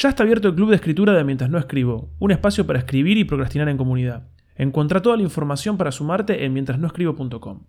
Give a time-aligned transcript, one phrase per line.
[0.00, 3.18] Ya está abierto el club de escritura de Mientras no escribo, un espacio para escribir
[3.18, 4.28] y procrastinar en comunidad.
[4.54, 7.64] Encontrá toda la información para sumarte en mientrasnoescribo.com.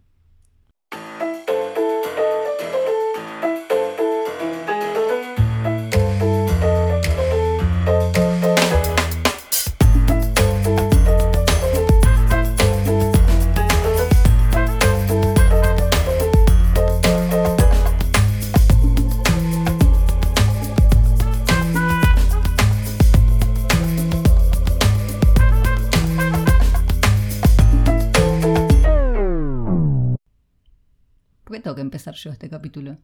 [31.99, 32.97] empezar yo este capítulo?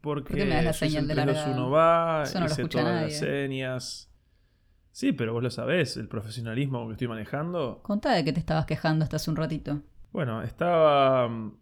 [0.00, 1.52] Porque ¿Por qué me das la señal el de 3, 2, larga?
[1.54, 3.02] 1 va, Eso no lo hice todas nadie.
[3.06, 4.04] las señas.
[4.92, 7.80] Sí, pero vos lo sabés, el profesionalismo que estoy manejando.
[7.82, 9.82] Contá de que te estabas quejando hasta hace un ratito.
[10.12, 11.28] Bueno, estaba.
[11.28, 11.58] mm,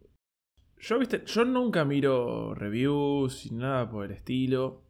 [0.80, 4.82] Yo, viste, yo nunca miro reviews ni nada por el estilo.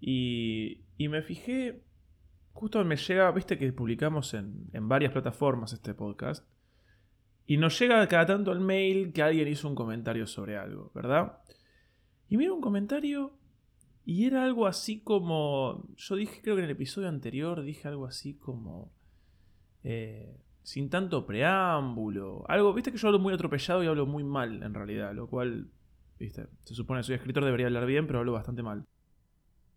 [0.00, 1.84] Y, y me fijé.
[2.52, 6.46] Justo me llega, viste que publicamos en, en varias plataformas este podcast.
[7.48, 11.38] Y nos llega cada tanto el mail que alguien hizo un comentario sobre algo, ¿verdad?
[12.28, 13.38] Y miro un comentario
[14.04, 15.88] y era algo así como.
[15.96, 18.92] Yo dije, creo que en el episodio anterior dije algo así como.
[19.82, 22.44] eh, sin tanto preámbulo.
[22.48, 25.70] Algo, viste que yo hablo muy atropellado y hablo muy mal en realidad, lo cual,
[26.18, 28.84] viste, se supone que soy escritor, debería hablar bien, pero hablo bastante mal.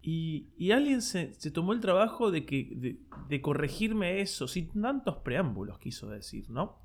[0.02, 2.98] Y, y alguien se, tomó el trabajo de, que,
[3.30, 6.81] de corregirme eso, sin tantos preámbulos, quiso decir, ¿no?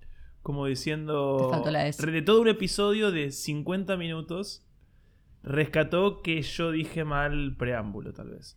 [0.47, 1.39] Como diciendo...
[1.41, 2.06] Te faltó la S.
[2.08, 4.64] De todo un episodio de 50 minutos,
[5.42, 8.56] rescató que yo dije mal preámbulo, tal vez.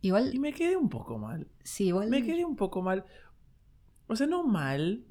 [0.00, 1.48] Y Igual, me quedé un poco mal.
[1.64, 2.08] sí, igual.
[2.08, 3.04] Me quedé un poco mal.
[4.06, 5.04] O sea, no mal.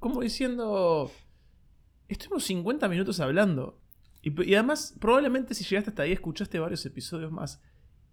[0.00, 1.08] Como diciendo.
[2.08, 3.78] Estuvimos 50 minutos hablando.
[4.22, 7.62] Y, y además, probablemente si llegaste hasta ahí, escuchaste varios episodios más.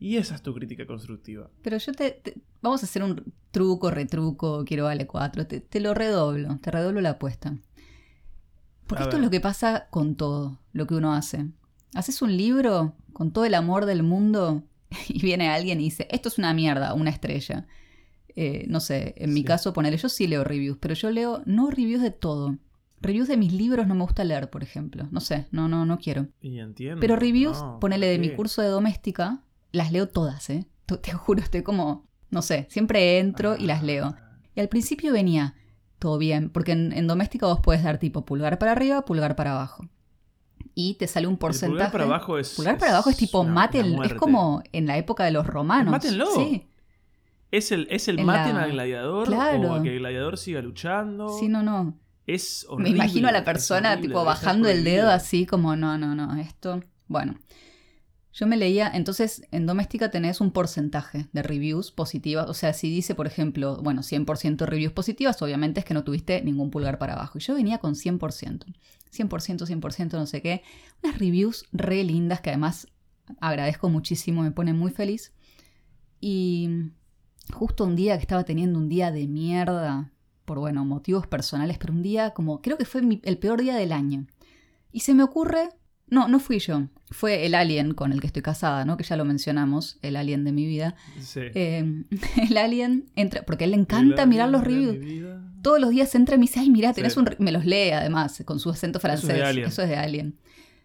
[0.01, 1.49] Y esa es tu crítica constructiva.
[1.61, 5.47] Pero yo te, te- Vamos a hacer un truco, retruco, quiero vale 4.
[5.47, 7.55] Te, te lo redoblo, te redoblo la apuesta.
[8.87, 9.21] Porque A esto ver.
[9.21, 11.45] es lo que pasa con todo lo que uno hace.
[11.93, 14.63] Haces un libro con todo el amor del mundo
[15.07, 17.67] y viene alguien y dice, esto es una mierda, una estrella.
[18.35, 19.45] Eh, no sé, en mi Sí.
[19.45, 22.57] caso, ponele, yo sí leo reviews, pero yo leo no reviews de todo.
[23.01, 25.07] Reviews de mis libros no me gusta leer, por ejemplo.
[25.11, 26.27] No sé, no, no, no quiero.
[26.41, 26.99] Y entiendo.
[27.01, 30.67] Pero reviews, no, ponele ¿por de mi curso de doméstica, las leo todas, ¿eh?
[31.01, 34.07] Te, juro, estoy como, no sé, siempre entro y las leo.
[34.17, 35.55] Ah, Y al principio venía
[35.99, 39.51] todo bien, porque en, en doméstica vos puedes dar tipo pulgar para arriba, pulgar para
[39.53, 39.87] abajo.
[40.73, 41.69] Y te sale un El porcentaje.
[41.71, 42.49] pulgar para abajo es.
[42.55, 45.45] Pulgar para abajo es tipo una- mate, una es como en la época de los
[45.47, 45.91] romanos.
[45.91, 46.27] Mátenlo.
[46.35, 46.67] Sí,
[47.51, 49.27] ¿Es el, es el en maten la- al gladiador?
[49.27, 49.71] Claro.
[49.71, 51.29] ¿O a que el gladiador siga luchando?
[51.37, 51.97] sí, no, no.
[52.27, 52.91] Es Me horrible.
[52.91, 56.81] imagino a la persona horrible, tipo bajando el dedo así como, no, no, no, esto.
[57.07, 57.35] Bueno,
[58.33, 62.89] yo me leía, entonces en doméstica tenés un porcentaje de reviews positivas, o sea, si
[62.89, 67.13] dice, por ejemplo, bueno, 100% reviews positivas, obviamente es que no tuviste ningún pulgar para
[67.13, 67.37] abajo.
[67.37, 68.65] Y yo venía con 100%,
[69.11, 70.63] 100%, 100%, no sé qué.
[71.03, 72.87] Unas reviews re lindas que además
[73.41, 75.33] agradezco muchísimo, me pone muy feliz.
[76.21, 76.69] Y
[77.53, 80.13] justo un día que estaba teniendo un día de mierda,
[80.45, 83.91] por bueno, motivos personales, pero un día como, creo que fue el peor día del
[83.91, 84.25] año.
[84.93, 85.69] Y se me ocurre,
[86.11, 88.97] no, no fui yo, fue el alien con el que estoy casada, ¿no?
[88.97, 90.95] Que ya lo mencionamos, el alien de mi vida.
[91.19, 91.39] Sí.
[91.55, 92.03] Eh,
[92.49, 94.97] el alien entra, porque a él le encanta mirar los reviews.
[95.63, 97.19] Todos los días entra y me dice, ay, mira, tenés Sí.
[97.19, 97.25] un...
[97.25, 97.37] re-".
[97.39, 99.43] Me los lee además, con su acento Eso es de francés.
[99.49, 99.67] Alien.
[99.67, 100.35] Eso es de Alien.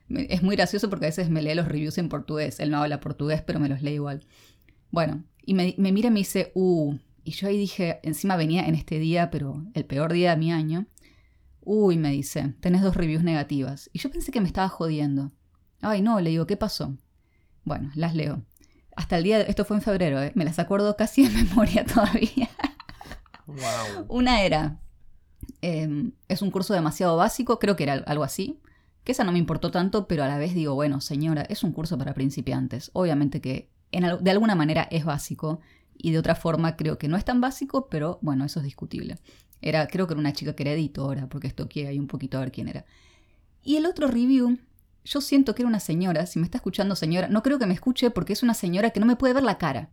[0.08, 2.60] Es muy gracioso porque a veces me lee los reviews en portugués.
[2.60, 4.24] Él no habla portugués, pero me los lee igual.
[4.92, 6.94] Bueno, y me, me mira y me dice, uh,
[7.24, 10.52] y yo ahí dije, encima venía en este día, pero el peor día de mi
[10.52, 10.86] año.
[11.68, 13.90] Uy, me dice, tenés dos reviews negativas.
[13.92, 15.32] Y yo pensé que me estaba jodiendo.
[15.80, 16.96] Ay, no, le digo, ¿qué pasó?
[17.64, 18.42] Bueno, las leo.
[18.94, 20.30] Hasta el día, de- esto fue en febrero, ¿eh?
[20.36, 22.48] me las acuerdo casi de memoria todavía.
[23.46, 24.06] Wow.
[24.08, 24.80] Una era,
[25.62, 28.60] eh, es un curso demasiado básico, creo que era algo así,
[29.04, 31.72] que esa no me importó tanto, pero a la vez digo, bueno, señora, es un
[31.72, 32.90] curso para principiantes.
[32.92, 35.60] Obviamente que en de alguna manera es básico
[35.96, 39.18] y de otra forma creo que no es tan básico, pero bueno, eso es discutible.
[39.60, 42.36] Era, creo que era una chica que era editora, porque esto quiere ahí un poquito
[42.36, 42.84] a ver quién era.
[43.62, 44.58] Y el otro review,
[45.04, 47.74] yo siento que era una señora, si me está escuchando señora, no creo que me
[47.74, 49.90] escuche porque es una señora que no me puede ver la cara.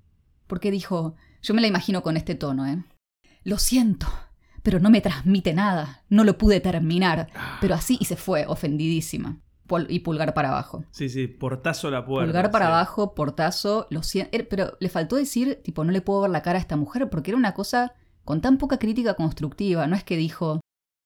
[0.47, 2.83] Porque dijo, yo me la imagino con este tono, ¿eh?
[3.43, 4.07] Lo siento,
[4.61, 6.03] pero no me transmite nada.
[6.09, 7.29] No lo pude terminar.
[7.61, 9.39] Pero así y se fue, ofendidísima.
[9.89, 10.85] Y pulgar para abajo.
[10.91, 12.27] Sí, sí, portazo a la puerta.
[12.27, 12.71] Pulgar para sí.
[12.71, 14.37] abajo, portazo, lo siento.
[14.49, 17.31] Pero le faltó decir, tipo, no le puedo ver la cara a esta mujer porque
[17.31, 17.93] era una cosa
[18.25, 19.87] con tan poca crítica constructiva.
[19.87, 20.61] No es que dijo,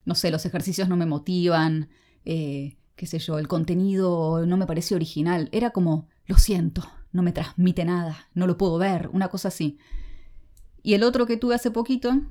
[0.06, 1.90] no sé, los ejercicios no me motivan,
[2.26, 5.50] eh, qué sé yo, el contenido no me parece original.
[5.52, 9.78] Era como, lo siento, no me transmite nada, no lo puedo ver, una cosa así.
[10.84, 12.22] Y el otro que tuve hace poquito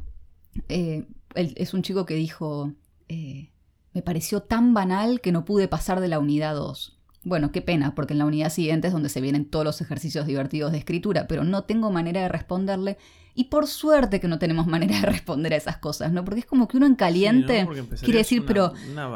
[0.69, 2.73] eh, es un chico que dijo,
[3.09, 3.50] eh,
[3.93, 6.96] me pareció tan banal que no pude pasar de la unidad 2.
[7.26, 10.28] Bueno, qué pena, porque en la unidad siguiente es donde se vienen todos los ejercicios
[10.28, 12.99] divertidos de escritura, pero no tengo manera de responderle.
[13.34, 16.25] Y por suerte que no tenemos manera de responder a esas cosas, ¿no?
[16.25, 17.67] Porque es como que uno en caliente
[18.00, 18.73] quiere decir, pero,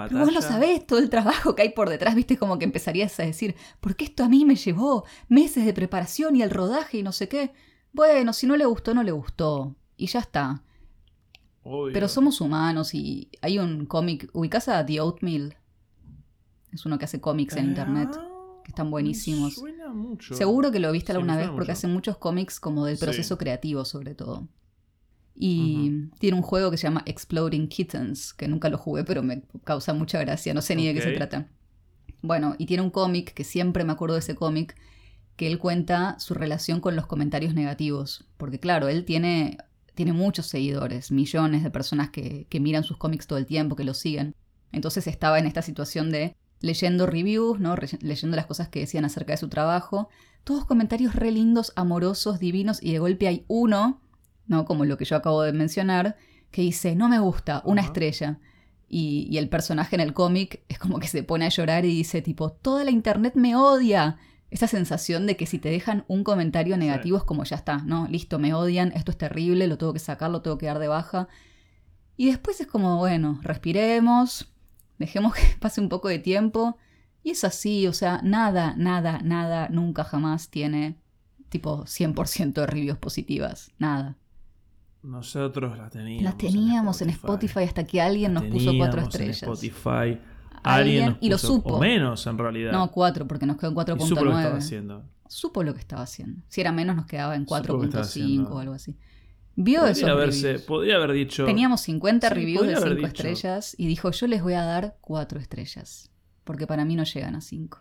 [0.09, 3.21] pero, vos lo sabés, todo el trabajo que hay por detrás, viste, como que empezarías
[3.21, 7.03] a decir, porque esto a mí me llevó meses de preparación y el rodaje y
[7.05, 7.53] no sé qué.
[7.93, 9.77] Bueno, si no le gustó, no le gustó.
[9.97, 10.65] Y ya está.
[11.93, 15.60] Pero somos humanos y hay un cómic, ¿ubicás a The Oatmeal?
[16.73, 18.11] Es uno que hace cómics en internet.
[18.13, 18.27] Ah,
[18.65, 19.61] que están buenísimos.
[20.33, 24.15] Seguro que lo viste alguna vez porque hace muchos cómics como del proceso creativo, sobre
[24.15, 24.49] todo.
[25.35, 29.43] Y tiene un juego que se llama Exploding Kittens, que nunca lo jugué, pero me
[29.65, 30.53] causa mucha gracia.
[30.53, 31.49] No sé ni de qué se trata.
[32.21, 34.77] Bueno, y tiene un cómic, que siempre me acuerdo de ese cómic,
[35.37, 38.29] que él cuenta su relación con los comentarios negativos.
[38.37, 39.57] Porque claro, él tiene,
[39.95, 43.85] tiene muchos seguidores, millones de personas que, que miran sus cómics todo el tiempo, que
[43.85, 44.35] lo siguen.
[44.73, 47.75] Entonces estaba en esta situación de leyendo reviews, ¿no?
[48.01, 50.09] leyendo las cosas que decían acerca de su trabajo.
[50.45, 54.01] Todos comentarios re lindos, amorosos, divinos, y de golpe hay uno,
[54.47, 54.65] ¿no?
[54.65, 56.17] Como lo que yo acabo de mencionar,
[56.51, 58.39] que dice, no me gusta, una estrella.
[58.89, 61.95] Y, y, el personaje en el cómic es como que se pone a llorar y
[61.95, 64.19] dice, tipo, toda la internet me odia.
[64.51, 68.09] Esa sensación de que si te dejan un comentario negativo es como ya está, ¿no?
[68.09, 70.89] Listo, me odian, esto es terrible, lo tengo que sacar, lo tengo que dar de
[70.89, 71.29] baja.
[72.17, 74.53] Y después es como, bueno, respiremos,
[75.01, 76.77] dejemos que pase un poco de tiempo.
[77.25, 80.97] Y es así, o sea, nada, nada, nada, nunca jamás tiene
[81.49, 83.73] tipo 100% de reviews positivas.
[83.79, 84.17] Nada.
[85.03, 86.25] Nosotros la teníamos.
[86.25, 89.43] La teníamos en Spotify, hasta que alguien nos puso cuatro estrellas.
[89.43, 90.21] En Spotify.
[90.63, 91.77] Alguien, y lo supo.
[91.77, 92.73] O menos en realidad.
[92.73, 94.07] No, cuatro, porque nos quedó en 4.9.
[94.07, 95.03] Supo lo que estaba haciendo.
[95.27, 96.43] Supo lo que estaba haciendo.
[96.49, 98.97] Si era menos, nos quedaba en 4.5 o algo así.
[99.63, 101.45] Vio podría podría haber dicho.
[101.45, 106.11] Teníamos 50 reviews de 5 estrellas y dijo: Yo les voy a dar 4 estrellas.
[106.45, 107.79] Porque para mí no llegan a 5.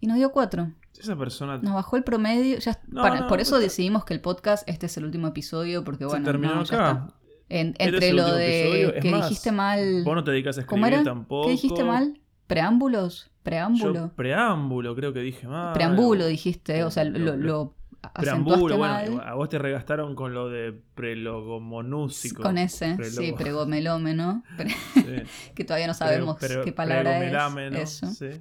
[0.00, 0.70] Y nos dio 4.
[1.00, 1.56] Esa persona.
[1.58, 2.58] Nos bajó el promedio.
[2.58, 2.78] Ya,
[3.28, 6.24] por eso decidimos que el podcast, este es el último episodio, porque bueno.
[6.24, 7.08] Se terminó acá.
[7.48, 10.04] entre lo de que dijiste mal.
[10.04, 11.46] Vos no te dedicas a escribir tampoco.
[11.46, 12.20] ¿Qué dijiste mal?
[12.46, 13.30] ¿Preámbulos?
[13.42, 14.12] Preámbulo.
[14.16, 15.72] preámbulo, creo que dije mal.
[15.72, 17.74] Preámbulo dijiste, o sea, lo
[18.12, 22.42] Preámbulo, bueno, a vos te regastaron con lo de prelogomonúsico.
[22.42, 24.42] Con ese, sí, pregomelómeno.
[25.54, 28.02] que todavía no sabemos qué palabra es.
[28.02, 28.06] Eso.
[28.08, 28.40] Sí.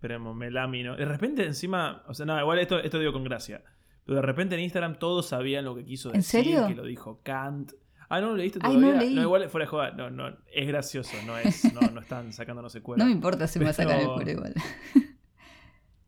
[0.00, 0.96] Premomelámino.
[0.96, 3.62] De repente, encima, o sea, nada, igual esto, esto digo con gracia.
[4.04, 6.18] Pero de repente en Instagram todos sabían lo que quiso decir.
[6.18, 6.66] ¿En serio?
[6.68, 7.72] Que lo dijo Kant.
[8.08, 8.86] Ah, ¿no lo leíste todavía?
[8.86, 9.14] Ay, no, leí.
[9.14, 9.90] no, igual fuera de joda.
[9.92, 12.98] No, no, es gracioso, no es, no, no están sacándonos cuero.
[13.02, 14.54] No me importa si me va a sacar el cuero igual.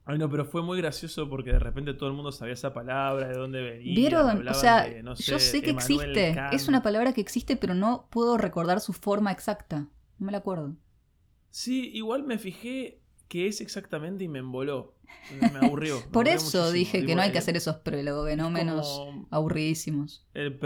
[0.09, 3.27] Ay, no, pero fue muy gracioso porque de repente todo el mundo sabía esa palabra,
[3.27, 3.95] de dónde venía.
[3.95, 4.47] ¿Vieron?
[4.47, 4.87] O sea,
[5.17, 6.37] yo sé que existe.
[6.53, 9.89] Es una palabra que existe, pero no puedo recordar su forma exacta.
[10.19, 10.77] No me la acuerdo.
[11.51, 14.95] Sí, igual me fijé que es exactamente y me emboló.
[15.41, 16.01] Me aburrió.
[16.13, 20.25] Por eso dije que no hay que hacer esos menos aburridísimos.
[20.35, 20.61] El,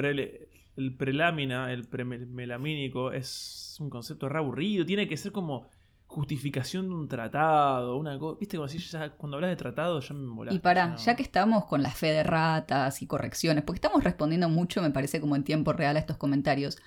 [0.76, 4.84] el prelámina, el premelamínico, es un concepto re aburrido.
[4.84, 5.66] Tiene que ser como
[6.10, 8.36] justificación de un tratado, una cosa.
[8.40, 8.78] Viste, como si
[9.16, 10.56] cuando hablas de tratado ya me molaste.
[10.56, 14.48] Y para, ya que estamos con la fe de ratas y correcciones, porque estamos respondiendo
[14.48, 16.78] mucho, me parece, como en tiempo real a estos comentarios.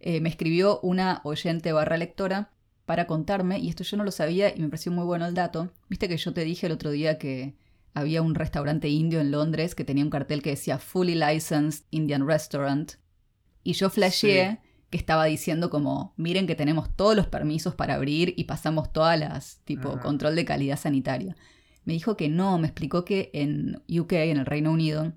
[0.00, 2.50] Eh, me escribió una oyente barra lectora
[2.84, 5.70] para contarme, y esto yo no lo sabía y me pareció muy bueno el dato.
[5.88, 7.54] Viste que yo te dije el otro día que
[7.94, 12.26] había un restaurante indio en Londres que tenía un cartel que decía Fully Licensed Indian
[12.26, 12.94] Restaurant.
[13.62, 14.58] Y yo flasheé
[14.92, 19.18] que estaba diciendo como, miren que tenemos todos los permisos para abrir y pasamos todas
[19.18, 21.34] las, tipo, control de calidad sanitaria.
[21.86, 25.14] Me dijo que no, me explicó que en UK, en el Reino Unido,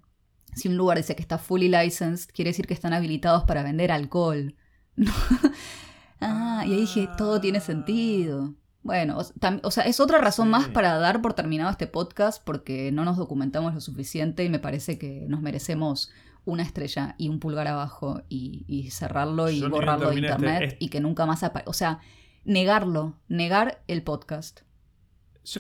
[0.55, 3.91] si un lugar dice que está fully licensed, quiere decir que están habilitados para vender
[3.91, 4.55] alcohol.
[6.22, 8.55] ah, y ahí dije, todo tiene sentido.
[8.82, 13.03] Bueno, o, sea, es otra razón más para dar por terminado este podcast porque no
[13.03, 16.12] nos documentamos lo suficiente y me parece que nos merecemos
[16.46, 21.25] una estrella y un pulgar abajo y, cerrarlo y borrarlo de internet y que nunca
[21.25, 21.70] más aparezca.
[21.70, 22.00] O sea,
[22.44, 24.62] negarlo, negar el podcast.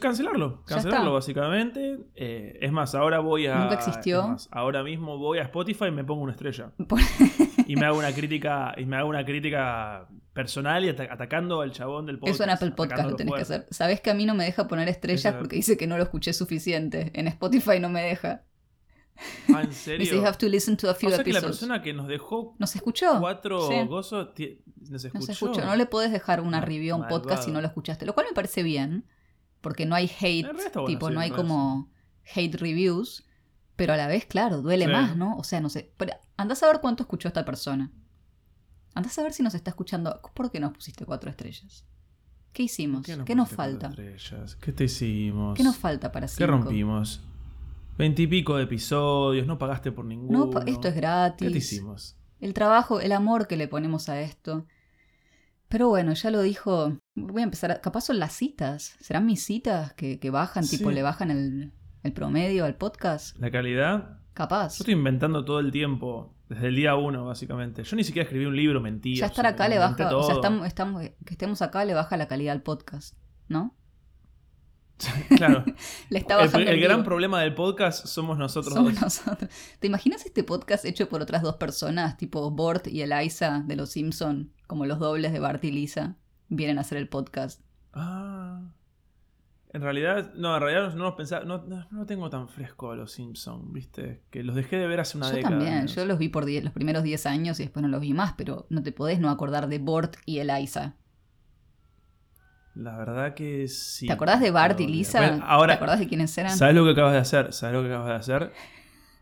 [0.01, 1.99] Cancelarlo, cancelarlo básicamente.
[2.15, 3.55] Eh, es más, ahora voy a.
[3.55, 4.35] Nunca existió.
[4.49, 6.71] ahora mismo voy a Spotify y me pongo una estrella.
[7.67, 12.05] y me hago una crítica, y me hago una crítica personal y atacando al chabón
[12.05, 12.35] del podcast.
[12.35, 13.67] Eso en Apple Podcast lo tenés que hacer.
[13.69, 16.33] Sabés que a mí no me deja poner estrellas porque dice que no lo escuché
[16.33, 17.11] suficiente.
[17.13, 18.43] En Spotify no me deja.
[19.53, 20.13] Ah, ¿en serio?
[20.13, 22.55] you have to listen to a few o sea que la persona que nos dejó
[22.59, 24.29] nos escuchó cuatro gozos
[24.89, 25.65] nos escuchó.
[25.65, 28.27] No le podés dejar una review a un podcast si no lo escuchaste, lo cual
[28.29, 29.05] me parece bien,
[29.61, 30.47] porque no hay hate,
[30.85, 31.89] tipo, no hay como
[32.35, 33.25] hate reviews,
[33.75, 34.91] pero a la vez, claro, duele Sí.
[34.91, 35.37] más, ¿no?
[35.37, 35.91] O sea, no sé.
[35.97, 37.91] Pero andás a ver cuánto escuchó esta persona.
[38.93, 40.21] Andás a ver si nos está escuchando.
[40.33, 41.85] ¿Por qué nos pusiste cuatro estrellas?
[42.53, 43.05] ¿Qué hicimos?
[43.05, 43.91] ¿Qué, no nos falta?
[44.61, 45.57] ¿Qué te hicimos?
[45.57, 46.51] ¿Qué nos falta para ¿Qué cinco?
[46.51, 47.21] rompimos?
[47.97, 50.47] Veintipico de episodios, no pagaste por ninguno.
[50.47, 51.47] No, esto es gratis.
[51.47, 52.17] ¿Qué te hicimos?
[52.39, 54.65] El trabajo, el amor que le ponemos a esto.
[55.69, 56.97] Pero bueno, ya lo dijo.
[57.15, 57.71] Voy a empezar.
[57.71, 58.95] A, capaz son las citas.
[58.99, 61.73] ¿Serán mis citas que, que bajan, tipo, le bajan el,
[62.03, 63.37] el promedio al podcast?
[63.39, 64.19] La calidad.
[64.33, 64.77] Capaz.
[64.77, 66.35] Yo estoy inventando todo el tiempo.
[66.49, 67.83] Desde el día uno, básicamente.
[67.83, 69.21] Yo ni siquiera escribí un libro, mentira.
[69.21, 69.93] ya estar o sea, acá le baja.
[69.93, 70.31] O sea, todo.
[70.31, 73.17] estamos, estamos, que estemos acá le baja la calidad al podcast.
[73.47, 73.75] ¿No?
[75.37, 75.63] Claro.
[76.09, 79.01] Le está el, bajando el el gran problema del podcast somos nosotros Somos dos.
[79.01, 79.49] nosotros.
[79.79, 83.89] ¿Te imaginas este podcast hecho por otras dos personas, tipo Bort y Eliza de Los
[83.91, 86.15] Simpson, como los dobles de Bart y Lisa,
[86.47, 87.61] vienen a hacer el podcast?
[87.93, 88.61] Ah.
[89.73, 91.43] En realidad, no, en realidad no los pensaba.
[91.43, 94.21] No, no, no tengo tan fresco a los Simpsons, ¿viste?
[94.29, 95.55] Que los dejé de ver hace una yo década.
[95.57, 95.95] también, menos.
[95.95, 98.35] yo los vi por die- los primeros 10 años y después no los vi más,
[98.37, 100.95] pero no te podés no acordar de Bort y Eliza.
[102.75, 104.07] La verdad que sí.
[104.07, 104.87] ¿Te acordás de Bart y.
[104.87, 105.19] Lisa?
[105.19, 106.55] Bueno, ahora, ¿Te acordás de quiénes eran?
[106.57, 107.53] ¿sabes lo que acabas de hacer?
[107.53, 108.53] ¿Sabes lo que acabas de hacer?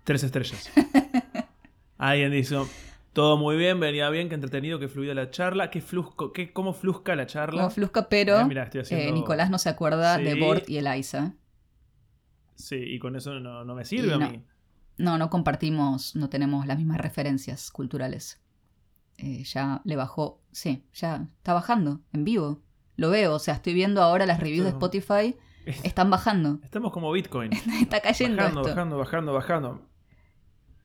[0.03, 0.69] Tres estrellas.
[1.98, 2.67] Alguien dijo,
[3.13, 6.74] todo muy bien, venía bien, que entretenido, que fluida la charla, que flusco, que, cómo
[6.74, 7.62] flusca la charla.
[7.62, 10.33] Como Flusca, pero Eh, haciendo- eh, Nicolás no se acuerda de.
[10.36, 11.33] Bort y Eliza.
[12.55, 14.29] Sí, y con eso no, no me sirve Y a no.
[14.31, 14.43] mí.
[14.98, 18.39] No, no compartimos, no tenemos las mismas referencias culturales.
[19.17, 22.62] Eh, ya le bajó, sí, ya está bajando en vivo.
[22.95, 25.35] Lo veo, o sea, estoy viendo ahora las reviews de Spotify,
[25.65, 26.59] están bajando.
[26.63, 27.51] Estamos como Bitcoin.
[27.81, 28.69] Está cayendo bajando, esto.
[28.75, 29.81] bajando, bajando, bajando.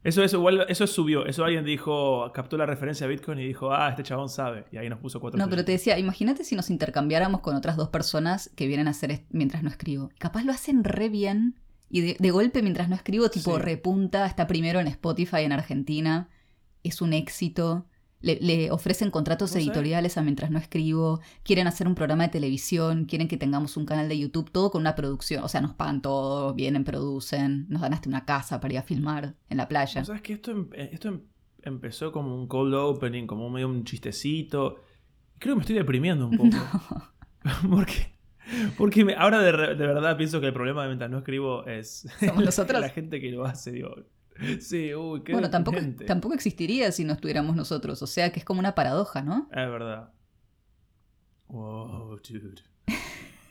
[0.05, 1.27] Eso es igual, eso subió.
[1.27, 4.65] Eso alguien dijo, captó la referencia a Bitcoin y dijo, ah, este chabón sabe.
[4.71, 7.77] Y ahí nos puso cuatro No, pero te decía, imagínate si nos intercambiáramos con otras
[7.77, 10.11] dos personas que vienen a hacer mientras no escribo.
[10.19, 11.57] Capaz lo hacen re bien
[11.91, 13.61] y de, de golpe mientras no escribo, tipo Sí.
[13.63, 16.29] repunta, está primero en Spotify en Argentina,
[16.85, 17.87] es un éxito.
[18.21, 23.05] Le, le ofrecen contratos editoriales a mientras no escribo, quieren hacer un programa de televisión,
[23.05, 25.45] quieren que tengamos un canal de YouTube, todo con una producción.
[25.45, 28.83] O sea, nos pagan todo, vienen, producen, nos dan hasta una casa para ir a
[28.83, 30.05] filmar en la playa.
[30.05, 31.21] ¿Sabes que esto, em- eh, esto em-
[31.63, 34.83] empezó como un cold opening, como medio un chistecito?
[35.39, 36.57] Creo que me estoy deprimiendo un poco.
[37.71, 38.19] porque
[38.79, 41.67] porque me- ahora de, re- de verdad pienso que el problema de mientras no escribo
[41.67, 42.81] es Somos nosotros.
[42.81, 43.71] la gente que lo hace.
[43.73, 43.95] Digo,
[44.61, 48.03] sí, uy, qué bueno, tampoco, tampoco existiría si no estuviéramos nosotros.
[48.03, 49.49] O sea que es como una paradoja, ¿no?
[49.51, 50.13] Es verdad.
[51.49, 52.63] Wow, dude.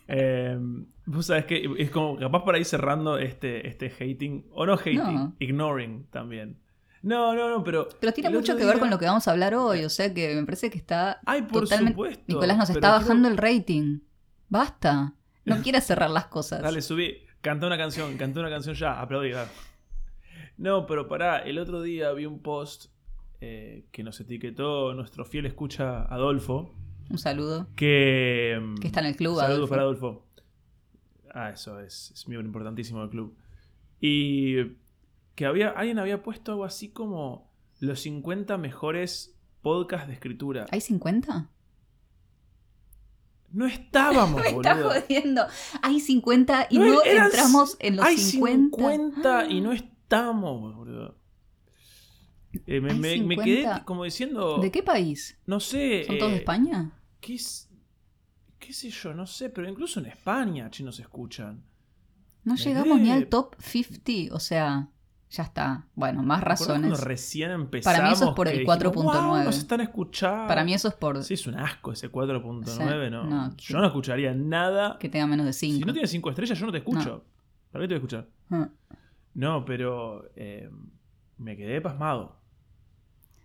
[0.10, 0.58] Eh,
[1.06, 4.96] Vos sabés que es como capaz para ir cerrando este, este hating, o no hating,
[5.04, 5.36] No.
[5.40, 6.62] ignoring también.
[7.02, 7.90] No, no, no, pero.
[8.00, 10.34] Pero tiene mucho que ver con lo que vamos a hablar hoy, o sea que
[10.34, 11.92] me parece que está Ay, por totalmente...
[11.92, 12.24] supuesto.
[12.28, 14.00] Nicolás nos está quiero- bajando el rating.
[14.48, 15.14] Basta.
[15.44, 16.62] No quieras cerrar las cosas.
[16.62, 17.18] Dale, subí.
[17.42, 19.32] Canta una canción, canta una canción ya, aplaudí.
[20.58, 22.86] No, pero pará, el otro día vi un post
[23.42, 26.74] eh, que nos etiquetó nuestro fiel escucha Adolfo.
[27.10, 27.68] Un saludo.
[27.76, 28.60] Que.
[28.82, 29.70] Que está en el club, Saludos Adolfo.
[29.70, 30.26] para Adolfo.
[31.34, 33.38] Ah, eso es, es miembro importantísimo del club.
[34.02, 34.78] Y
[35.36, 40.66] que había, alguien había puesto algo así como los 50 mejores podcasts de escritura.
[40.72, 41.50] ¿Hay 50?
[43.52, 44.90] No estábamos, Me está boludo.
[45.02, 45.44] jodiendo.
[45.82, 48.78] Hay 50 y No, no, eran- entramos en los Hay 50.
[48.78, 49.72] 50 y no
[50.08, 51.18] estamos, boludo.
[52.66, 53.44] Eh, me, Hay me- me 50.
[53.44, 54.58] quedé como diciendo.
[54.60, 55.38] ¿De qué país?
[55.46, 56.06] No sé.
[56.06, 56.92] ¿Son todos de eh, España?
[57.20, 57.70] ¿Qué es-
[58.58, 59.14] qué sé yo?
[59.14, 61.62] No sé, pero incluso en España chinos escuchan.
[62.46, 64.88] No me llegamos ni al top 50, o sea,
[65.30, 65.86] ya está.
[65.94, 67.00] Bueno, más ¿Te acordás razones.
[67.02, 67.94] Recién empezamos.
[67.98, 69.44] Para mí eso es por el dijimos, 4.9.
[69.44, 70.48] "Wow, están escuchando.
[70.48, 73.24] Para mí eso es por Sí, es un asco ese 4.9, Sí, ¿no?
[73.26, 74.98] no, Yo no escucharía nada.
[75.00, 75.80] que tenga menos de 5.
[75.80, 77.26] Si no tienes 5 estrellas, yo no te escucho.
[77.72, 78.28] ¿Para qué te voy a escuchar?
[78.50, 78.70] Ah.
[79.38, 80.70] No, pero eh,
[81.38, 82.42] me quedé pasmado.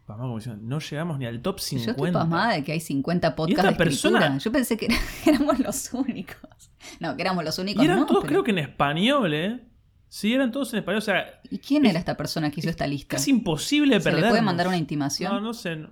[0.07, 1.85] Pasmado como diciendo, no llegamos ni al top 50.
[1.85, 4.19] Yo estoy pasmada de que hay 50 podcasts de escritura.
[4.21, 4.89] persona- Yo pensé que
[5.27, 6.73] éramos los únicos.
[6.99, 9.69] No, que éramos los únicos, Y eran no, todos, pero- creo que en español, ¿eh?
[10.09, 10.99] Sí, eran todos en español.
[10.99, 13.17] O sea, ¿Y quién es- era esta persona que hizo esta lista?
[13.17, 14.31] casi imposible ¿Se le perder.
[14.31, 15.31] puede mandar una intimación?
[15.33, 15.77] No, no sé.
[15.77, 15.91] no.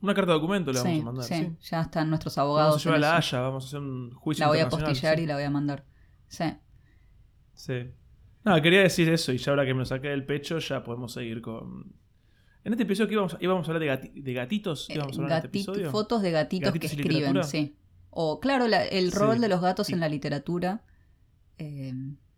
[0.00, 1.24] Una carta de documento le vamos a mandar.
[1.24, 1.68] sí, Sí.
[1.70, 2.76] ya están nuestros Vamos abogados.
[2.76, 3.16] a llevar a la.
[3.18, 5.22] Haya, vamos a hacer un juicio La voy a postillar sí.
[5.22, 5.84] y la voy a mandar.
[6.28, 6.44] Sí.
[7.54, 7.90] Sí.
[8.44, 11.12] No, quería decir eso y ya ahora que me lo saqué del pecho ya podemos
[11.12, 11.92] seguir con...
[12.64, 15.40] En este episodio que íbamos, íbamos a hablar de, gati- de gatitos, íbamos a hablar
[15.40, 15.90] en este Gatito- episodio.
[15.90, 17.76] fotos de gatitos ¿Gatitos que escriben, sí.
[18.10, 19.40] O, claro, la- el rol Sí.
[19.42, 20.82] de los gatos Y- en la literatura.
[21.58, 21.92] Eh,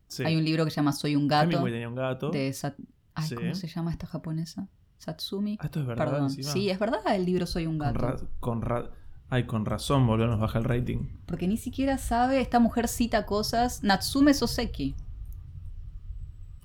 [0.08, 0.24] Sí.
[0.24, 1.50] Hay un libro que se llama Soy un gato.
[1.50, 2.30] Hemingway tenía un gato.
[2.30, 2.74] De Sat-
[3.14, 3.34] Ay, Sí.
[3.36, 4.66] ¿Cómo se llama esta japonesa?
[4.98, 5.56] Satsumi.
[5.60, 6.04] Ah, esto es verdad.
[6.04, 6.22] Perdón.
[6.24, 6.50] encima.
[6.50, 7.98] Sí, es verdad el libro Soy un con, gato.
[8.00, 8.90] ra- con ra-
[9.28, 11.06] Ay, con razón, boludo, nos baja el rating.
[11.26, 13.84] Porque ni siquiera sabe, esta mujer cita cosas.
[13.84, 14.96] Natsume Soseki.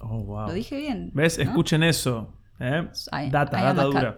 [0.02, 0.48] Wow.
[0.48, 1.12] Lo dije bien.
[1.14, 1.38] ¿Ves?
[1.38, 1.44] ¿no?
[1.46, 2.34] Escuchen eso.
[2.60, 2.88] ¿eh?
[3.12, 4.16] I- Data, I data dura.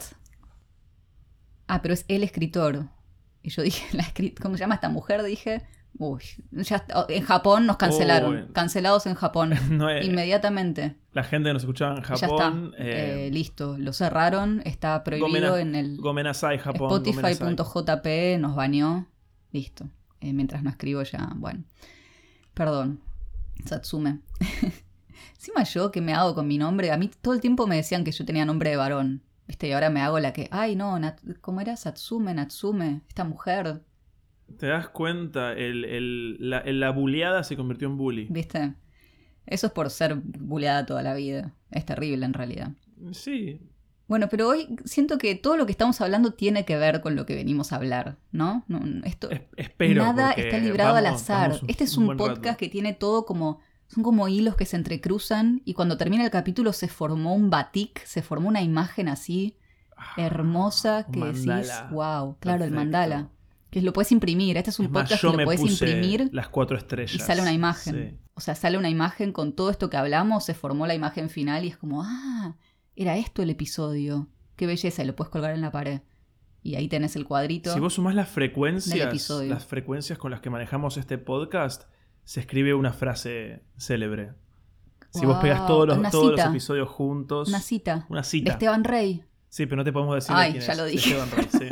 [1.68, 2.88] Ah, pero es el escritor.
[3.44, 5.24] Y yo dije, la escrit- ¿cómo se llama esta mujer?
[5.24, 5.64] Dije,
[5.98, 8.48] uy, ya está- en Japón nos cancelaron.
[8.50, 9.54] Oh, Cancelados en Japón.
[9.70, 10.96] No Inmediatamente.
[11.14, 12.28] La gente nos escuchaba en ya está.
[12.28, 12.74] Japón.
[12.78, 13.78] Eh, eh, listo.
[13.78, 14.62] Lo cerraron.
[14.66, 17.04] Está prohibido Gomena- en el Gomenasai, Japón.
[17.06, 18.38] Spotify.jp.
[18.40, 19.08] Nos baneó.
[19.52, 19.90] Listo.
[20.22, 21.30] Mientras no escribo ya.
[21.36, 21.64] Bueno.
[22.54, 23.02] Perdón.
[23.66, 24.20] Satsume.
[25.48, 26.92] Encima yo que me hago con mi nombre.
[26.92, 29.24] A mí todo el tiempo me decían que yo tenía nombre de varón.
[29.48, 29.70] ¿Viste?
[29.70, 30.50] Y ahora me hago la que.
[30.52, 30.98] Ay, no.
[31.00, 31.78] Nat- ¿Cómo era?
[31.78, 33.02] Satsume, Natsume.
[33.08, 33.82] Esta mujer.
[34.60, 35.54] ¿Te das cuenta?
[35.54, 38.28] El, el- la, la buleada se convirtió en bully.
[38.30, 38.74] ¿Viste?
[39.46, 41.54] Eso es por ser buleada toda la vida.
[41.72, 42.72] Es terrible en realidad.
[43.14, 43.62] Sí.
[44.10, 47.26] Bueno, pero hoy siento que todo lo que estamos hablando tiene que ver con lo
[47.26, 48.66] que venimos a hablar, ¿no?
[48.68, 50.04] No, esto, Es- espero.
[50.04, 51.60] nada está librado al azar.
[51.70, 52.18] este es un, rato.
[52.18, 53.62] podcast que tiene todo como.
[53.88, 58.04] Son como hilos que se entrecruzan y cuando termina el capítulo se formó un batik,
[58.06, 59.56] se formó una imagen así
[60.00, 61.90] Ah, hermosa que decís, mandala.
[61.92, 63.30] wow, claro, el mandala.
[63.72, 64.56] Que lo puedes imprimir.
[64.56, 67.16] Este es un Es más, podcast yo que lo puedes imprimir las cuatro estrellas.
[67.16, 68.12] y sale una imagen.
[68.12, 68.18] Sí.
[68.36, 71.66] O sea, sale una imagen con todo esto que hablamos, se formó la imagen final
[71.66, 72.56] y es como, ah,
[72.96, 74.28] era esto el episodio.
[74.56, 76.02] Qué belleza, y lo puedes colgar en la pared.
[76.62, 77.74] Y ahí tenés el cuadrito.
[77.74, 79.50] Si vos sumás las frecuencias, episodio.
[79.50, 81.86] las frecuencias con las que manejamos este podcast,
[82.28, 84.34] se escribe una frase célebre.
[85.12, 87.48] Si vos pegas todos los, todos los episodios juntos.
[87.48, 88.06] Una cita.
[88.10, 88.52] Una De cita.
[88.52, 89.24] Esteban Rey.
[89.48, 90.78] Sí, pero no te podemos decir de Ay, quién ya es.
[90.78, 91.10] lo dije.
[91.10, 91.68] Esteban Rey, sí.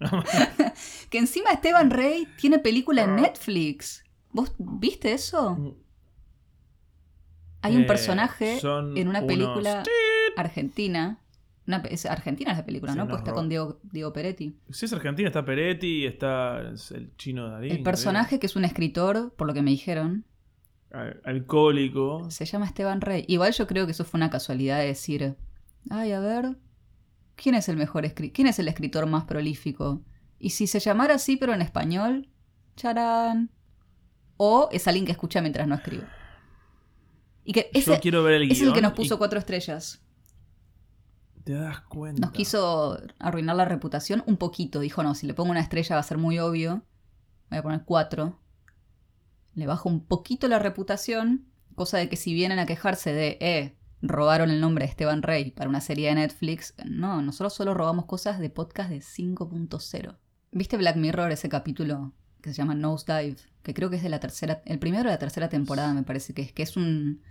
[1.10, 4.02] Que encima Esteban Rey tiene película en Netflix.
[4.32, 5.56] ¿Vos viste eso?
[7.62, 9.82] Hay un Eh, personaje son en una unos- película
[10.36, 11.18] argentina.
[11.78, 13.06] Una, es argentina esa película, Sí, ¿no?
[13.08, 14.56] Pues está con Diego, Diego Peretti.
[14.70, 17.72] Si es Argentina, está Peretti, está el chino Darín.
[17.72, 20.24] El personaje, que es un escritor, por lo que me dijeron.
[20.92, 22.30] Al- Alcohólico.
[22.30, 23.24] se llama Esteban Rey.
[23.28, 25.36] Igual yo creo que eso fue una casualidad de decir,
[25.88, 26.56] ay, a ver,
[27.36, 30.02] ¿quién es el mejor escri- quién es el escritor más prolífico?
[30.38, 32.28] Y si se llamara así, pero en español,
[32.76, 33.50] charán.
[34.36, 36.04] O es alguien que escucha mientras no escribe.
[37.44, 39.18] Y que ese, Yo quiero ver el ese es el que guion nos puso y
[39.18, 40.02] cuatro estrellas.
[41.44, 42.20] Te das cuenta.
[42.20, 44.80] Nos quiso arruinar la reputación un poquito.
[44.80, 46.82] Dijo, no, si le pongo una estrella va a ser muy obvio.
[47.48, 48.38] Voy a poner cuatro.
[49.54, 51.46] Le bajo un poquito la reputación.
[51.74, 55.50] Cosa de que si vienen a quejarse de, eh, robaron el nombre de Esteban Rey
[55.50, 56.74] para una serie de Netflix.
[56.84, 60.16] No, nosotros solo robamos cosas de podcast de 5.0.
[60.52, 63.36] ¿Viste Black Mirror, ese capítulo que se llama Nosedive?
[63.62, 66.34] Que creo que es de la tercera, el primero de la tercera temporada me parece
[66.34, 67.22] que es, que es un,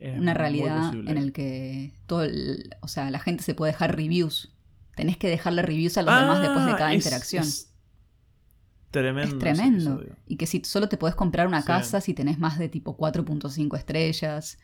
[0.00, 3.94] Es una realidad en el que todo el- o sea, la gente se puede dejar
[3.94, 4.52] reviews.
[4.96, 7.44] Tenés que dejarle reviews a los Ah, demás después de cada es- interacción.
[7.44, 9.38] Es, Es tremendo.
[9.38, 10.04] tremendo.
[10.26, 11.66] Y que si solo te podés comprar una Sí.
[11.66, 14.58] casa si tenés más de tipo 4.5 estrellas.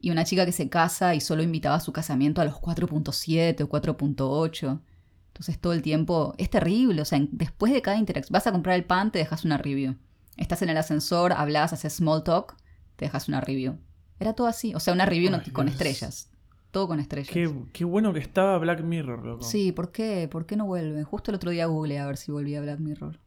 [0.00, 3.62] Y una chica que se casa y solo invitaba a su casamiento a los 4.7
[3.62, 4.82] o 4.8.
[5.28, 7.00] Entonces todo el tiempo es terrible.
[7.00, 9.96] O sea, después de cada interacción, vas a comprar el pan, te dejas una review.
[10.36, 12.56] Estás en el ascensor, hablas, haces small talk,
[12.96, 13.78] te dejas una review.
[14.22, 14.74] Era todo así.
[14.74, 15.74] O sea, una review Ay, con Dios.
[15.76, 16.30] estrellas.
[16.70, 17.28] Todo con estrellas.
[17.30, 19.44] Qué, qué bueno que estaba Black Mirror, loco.
[19.44, 20.26] Sí, ¿por qué?
[20.30, 21.04] ¿Por qué no vuelve?
[21.04, 23.18] Justo el otro día googleé a ver si volvía Black Mirror.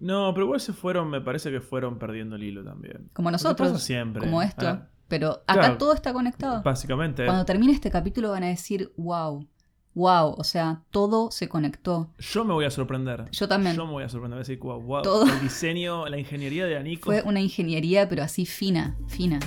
[0.00, 3.10] No, pero igual se fueron, me parece que fueron perdiendo el hilo también.
[3.12, 3.68] Como nosotros.
[3.72, 4.20] pasa siempre.
[4.20, 4.66] Como esto.
[4.66, 5.78] Ah, Pero acá claro.
[5.78, 6.62] todo está conectado.
[6.62, 7.24] básicamente.
[7.24, 9.46] Cuando termine este capítulo van a decir, wow,
[9.94, 12.10] wow, o sea, todo se conectó.
[12.18, 13.30] Yo me voy a sorprender.
[13.30, 13.76] Yo también.
[13.76, 14.36] Yo me voy a sorprender.
[14.36, 15.26] Voy a decir, wow, wow, Todo.
[15.26, 17.04] el diseño, la ingeniería de Anico.
[17.06, 19.38] Fue una ingeniería, pero así fina, fina.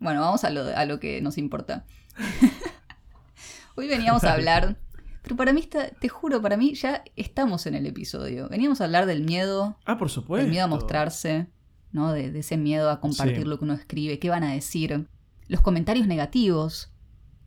[0.00, 1.84] Bueno, vamos a lo, a lo que nos importa.
[3.76, 4.76] Hoy veníamos a hablar,
[5.22, 8.48] pero para mí, está, te juro, para mí ya estamos en el episodio.
[8.48, 10.42] Veníamos a hablar del miedo, Ah, por supuesto.
[10.42, 11.46] del miedo a mostrarse,
[11.92, 12.12] ¿no?
[12.12, 13.44] De, de ese miedo a compartir Sí.
[13.44, 15.06] lo que uno escribe, qué van a decir.
[15.48, 16.92] Los comentarios negativos,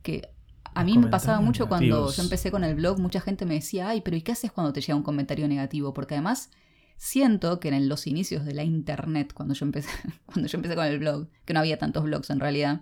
[0.02, 0.28] que
[0.74, 3.88] a mí me pasaba mucho cuando yo empecé con el blog, mucha gente me decía,
[3.88, 5.92] ay, pero ¿y qué haces cuando te llega un comentario negativo?
[5.94, 6.50] Porque además
[6.96, 9.88] siento que en los inicios de la internet, cuando yo empecé,
[10.26, 12.80] cuando yo empecé con el blog, que no había tantos blogs en realidad,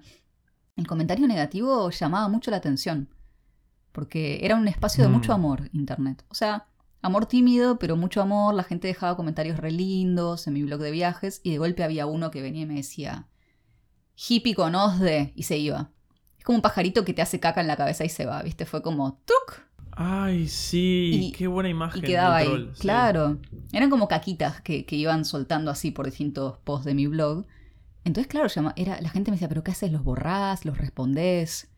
[0.76, 3.08] el comentario negativo llamaba mucho la atención.
[3.92, 5.12] Porque era un espacio de Mm.
[5.12, 6.24] mucho amor, internet.
[6.28, 6.66] O sea,
[7.02, 8.54] amor tímido, pero mucho amor.
[8.54, 11.40] La gente dejaba comentarios re lindos en mi blog de viajes.
[11.44, 13.28] Y de golpe había uno que venía y me decía,
[14.16, 15.90] hippie con osde, y se iba.
[16.38, 18.64] Es como un pajarito que te hace caca en la cabeza y se va, ¿viste?
[18.64, 19.60] Fue como, ¡tuc!
[19.92, 21.10] Ay, sí.
[21.28, 22.02] Y- qué buena imagen.
[22.02, 22.46] Y quedaba ahí.
[22.46, 22.80] troll, sí.
[22.80, 23.38] Claro.
[23.72, 27.46] Eran como caquitas que, que iban soltando así por distintos posts de mi blog.
[28.04, 29.92] Entonces, claro, era, la gente me decía, ¿pero qué haces?
[29.92, 30.64] ¿Los borrás?
[30.64, 31.68] ¿Los respondés?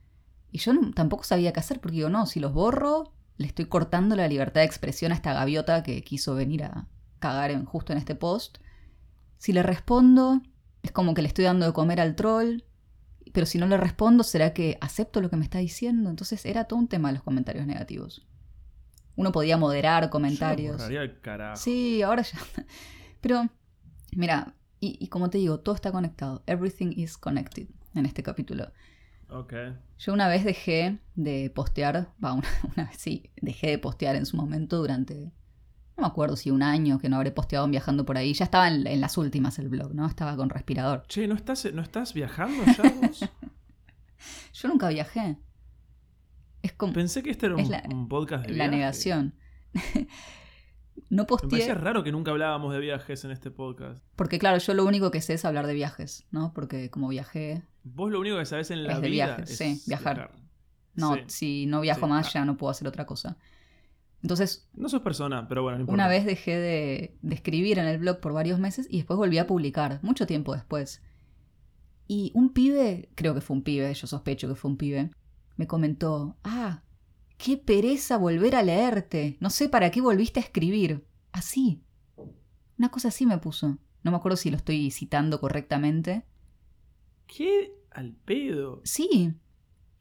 [0.53, 3.67] Y yo no- tampoco sabía qué hacer porque digo, no, si los borro, le estoy
[3.67, 6.87] cortando la libertad de expresión a esta gaviota que quiso venir a
[7.19, 8.59] cagar en, justo en este post.
[9.39, 10.41] Si le respondo,
[10.83, 12.63] es como que le estoy dando de comer al troll,
[13.35, 16.09] pero si no le respondo, ¿será que acepto lo que me está diciendo?
[16.09, 18.25] Entonces era todo un tema de los comentarios negativos.
[19.17, 20.89] Uno podía moderar comentarios.
[20.89, 21.57] Yo el carajo.
[21.57, 22.39] Sí, ahora ya.
[23.21, 23.49] Pero,
[24.13, 26.45] mira, y, como te digo, todo está conectado.
[26.47, 27.67] Everything is connected
[27.97, 28.71] en este capítulo.
[29.29, 29.53] Ok.
[29.99, 34.27] Yo una vez dejé de postear, va, una, una, vez sí, dejé de postear en
[34.27, 35.33] su momento durante
[35.97, 38.35] no me acuerdo si un año que no habré posteado viajando por ahí.
[38.35, 40.07] Ya estaba en, las últimas el blog, ¿no?
[40.07, 41.05] Estaba con respirador.
[41.07, 43.25] Che, ¿no estás, ¿no estás viajando ya vos?
[44.55, 45.39] Yo nunca viajé.
[46.63, 49.35] Es como, Pensé que este era un, podcast de La negación.
[51.11, 51.69] no posteé.
[51.69, 54.03] Me raro que nunca hablábamos de viajes en este podcast.
[54.17, 56.53] Porque claro, yo lo único que sé es hablar de viajes, ¿no?
[56.55, 57.63] Porque como viajé...
[57.85, 60.33] Vos lo único que sabés en la es de vida viajes, sí, viajar.
[60.95, 63.37] No, si no viajo más ya no puedo hacer otra cosa.
[64.25, 64.67] Entonces...
[64.73, 68.33] No sos persona, pero bueno, no Una vez dejé de, escribir en el blog por
[68.33, 71.03] varios meses y después volví a publicar, mucho tiempo después.
[72.09, 75.11] Y un pibe, creo que fue un pibe, yo sospecho que fue un pibe,
[75.57, 76.85] me comentó, ah,
[77.37, 81.07] qué pereza volver a leerte, no sé para qué volviste a escribir.
[81.31, 81.83] Así.
[82.79, 83.77] Una cosa así me puso.
[84.05, 86.25] No me acuerdo si lo estoy citando correctamente.
[87.27, 88.81] ¿Qué al pedo?
[88.85, 89.35] Sí,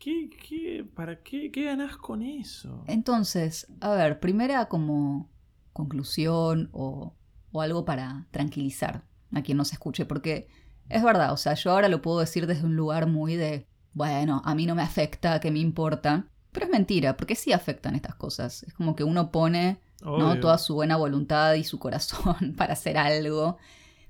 [0.04, 2.84] ¿Qué, qué, ¿Para qué, qué ganás con eso?
[2.88, 5.30] Entonces, a ver, primera como
[5.72, 7.14] conclusión o,
[7.54, 10.50] o algo para tranquilizar a quien nos escuche, porque
[10.90, 14.42] es verdad, o sea, yo ahora lo puedo decir desde un lugar muy de, bueno,
[14.44, 18.16] a mí no me afecta, que me importa, pero es mentira, porque sí afectan estas
[18.16, 18.64] cosas.
[18.64, 20.38] Es como que uno pone ¿no?
[20.42, 23.58] toda su buena voluntad y su corazón para hacer algo,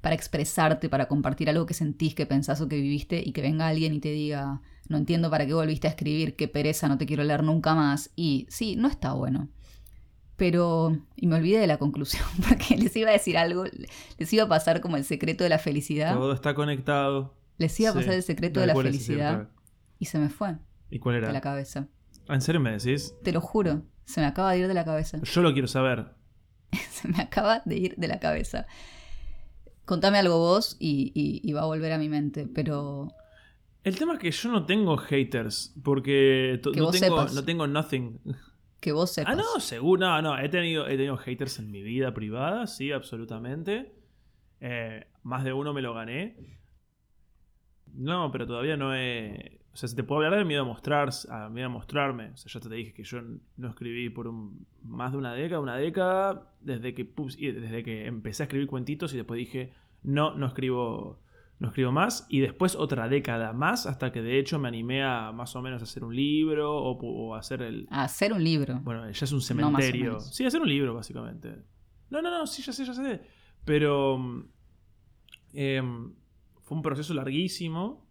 [0.02, 3.68] para expresarte, para compartir algo que sentís, que pensás o que viviste, y que venga
[3.68, 7.06] alguien y te diga, no entiendo para qué volviste a escribir, qué pereza, no te
[7.06, 8.12] quiero leer nunca más.
[8.16, 9.50] Y sí, no está bueno.
[10.36, 13.66] Pero, y me olvidé de la conclusión, porque les iba a decir algo,
[14.18, 16.14] les iba a pasar como el secreto de la felicidad.
[16.16, 17.34] Todo está conectado.
[17.58, 19.50] Les iba a pasar el secreto de la felicidad
[20.00, 20.58] y se me fue.
[20.90, 21.28] ¿Y cuál era?
[21.28, 21.88] De la cabeza.
[22.28, 23.14] ¿En serio me decís?
[23.24, 25.20] Te lo juro, se me acaba de ir de la cabeza.
[25.22, 26.14] Yo lo quiero saber.
[26.90, 28.66] se me acaba de ir de la cabeza.
[29.86, 33.14] Contame algo vos y, y va a volver a mi mente, pero
[33.84, 38.20] el tema es que yo no tengo haters, porque no, tengo, no tengo nothing.
[38.80, 39.34] Que vos sepas.
[39.34, 42.92] Ah, no, seguro, no, no, he tenido, he tenido haters en mi vida privada, sí,
[42.92, 43.94] absolutamente.
[44.60, 46.60] Eh, más de uno me lo gané.
[47.94, 49.60] No, pero todavía no he...
[49.74, 52.30] O sea, si te puedo hablar de miedo a, mostrar, a miedo a mostrarme.
[52.30, 53.20] O sea, ya te dije que yo
[53.58, 58.44] no escribí por un, más de una década, una década, desde que, desde que empecé
[58.44, 61.23] a escribir cuentitos y después dije, no, no escribo
[61.64, 62.26] no escribo más.
[62.28, 65.82] Y después otra década más, hasta que de hecho me animé a más o menos
[65.82, 67.88] hacer un libro o, hacer el...
[67.90, 68.82] A hacer un libro.
[68.84, 70.20] Bueno, ya es un cementerio.
[70.20, 71.56] sí, hacer un libro, básicamente.
[72.10, 73.22] No, no, no, sí, ya sé, ya sé.
[73.64, 74.46] Pero
[75.54, 76.14] em,
[76.64, 78.06] fue un proceso larguísimo.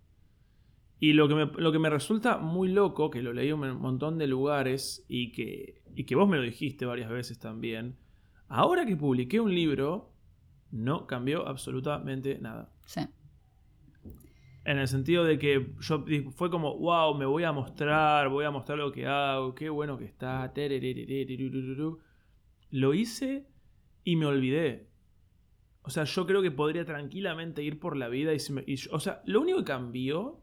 [0.98, 3.82] Y lo que, me, lo que me resulta muy loco, que lo leí en un
[3.82, 7.98] montón de lugares y que, y que vos me lo dijiste varias veces también,
[8.48, 10.14] ahora que publiqué un libro,
[10.70, 12.72] no cambió absolutamente nada.
[12.86, 13.02] Sí.
[14.64, 16.04] En el sentido de que yo
[16.36, 19.98] fue como, wow, me voy a mostrar, voy a mostrar lo que hago, qué bueno
[19.98, 20.52] que está.
[22.70, 23.46] Lo hice
[24.04, 24.88] y me olvidé.
[25.82, 28.38] O sea, yo creo que podría tranquilamente ir por la vida y,
[28.92, 30.40] o sea, lo único que cambió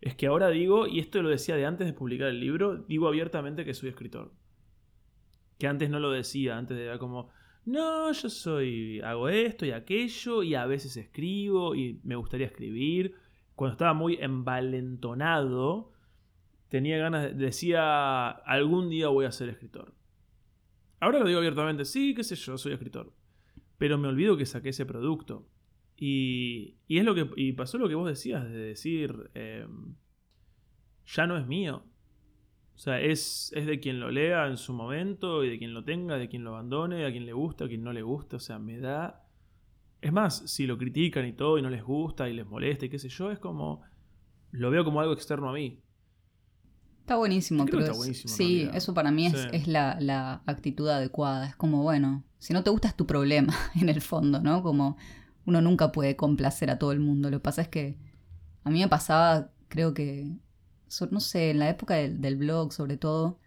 [0.00, 3.06] es que ahora digo, y esto lo decía de antes de publicar el libro, digo
[3.06, 4.32] abiertamente que soy escritor.
[5.58, 7.28] Que antes no lo decía, antes era como,
[7.66, 13.14] no, yo soy, hago esto y aquello y a veces escribo y me gustaría escribir
[13.60, 15.92] cuando estaba muy envalentonado,
[16.70, 19.92] tenía ganas, decía, algún día voy a ser escritor.
[20.98, 23.12] Ahora lo digo abiertamente, sí, qué sé yo, soy escritor.
[23.76, 25.46] Pero me olvido que saqué ese producto.
[25.98, 29.94] Y, y es lo que y pasó lo que vos decías, de decir, em,
[31.04, 31.84] ya no es mío.
[32.74, 35.84] O sea, es, es de quien lo lea en su momento y de quien lo
[35.84, 38.36] tenga, de quien lo abandone, a quien le gusta, a quien no le gusta.
[38.36, 39.29] O sea, me da
[40.00, 42.88] es más, si lo critican y todo y no les gusta y les molesta y
[42.88, 43.82] qué sé yo, es como.
[44.52, 45.80] Lo veo como algo externo a mí.
[47.00, 47.80] Está buenísimo, creo.
[47.80, 51.46] Está buenísimo, sí, eso para mí es, la, actitud adecuada.
[51.48, 54.62] Es como, bueno, si no te gusta es tu problema, en el fondo, ¿no?
[54.62, 54.96] Como
[55.44, 57.30] uno nunca puede complacer a todo el mundo.
[57.30, 57.96] Lo que pasa es que
[58.64, 60.36] a mí me pasaba, creo que,
[61.10, 63.38] no sé, en la época del, del blog sobre todo,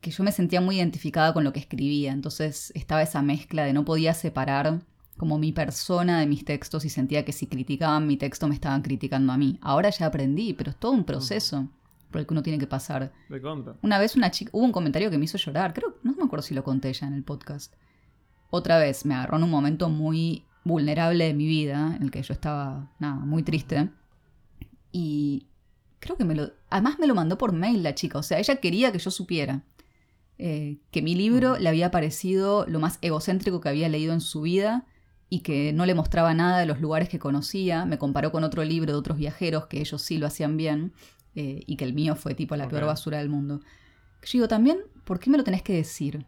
[0.00, 2.12] que yo me sentía muy identificada con lo que escribía.
[2.12, 4.82] Entonces estaba esa mezcla de no podía separar
[5.16, 8.82] como mi persona de mis textos y sentía que si criticaban mi texto me estaban
[8.82, 9.58] criticando a mí.
[9.62, 11.68] Ahora ya aprendí, pero es todo un proceso.
[12.10, 13.12] por el que uno tiene que pasar.
[13.28, 13.72] De.
[13.82, 16.42] Una vez una chica, hubo un comentario que me hizo llorar, creo, no me acuerdo
[16.42, 17.74] si lo conté ya en el podcast.
[18.50, 22.22] Otra vez, me agarró en un momento muy vulnerable de mi vida, en el que
[22.22, 23.88] yo estaba, nada, muy triste.
[24.90, 25.46] Y
[26.00, 26.52] creo que me lo...
[26.68, 29.62] Además me lo mandó por mail la chica, o sea, ella quería que yo supiera
[30.38, 34.40] eh, que mi libro le había parecido lo más egocéntrico que había leído en su
[34.40, 34.86] vida
[35.32, 37.86] y que no le mostraba nada de los lugares que conocía.
[37.86, 40.92] Me comparó con otro libro de otros viajeros que ellos sí lo hacían bien
[41.34, 43.60] eh, y que el mío fue tipo la peor basura del mundo.
[44.20, 46.26] Yo digo, también, ¿por qué me lo tenés que decir?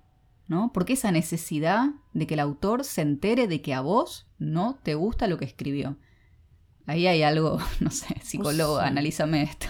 [0.48, 0.72] ¿No?
[0.72, 4.78] ¿Por qué esa necesidad de que el autor se entere de que a vos no
[4.82, 5.98] te gusta lo que escribió?
[6.86, 9.66] Ahí hay algo, no sé, psicólogo, analízame esto.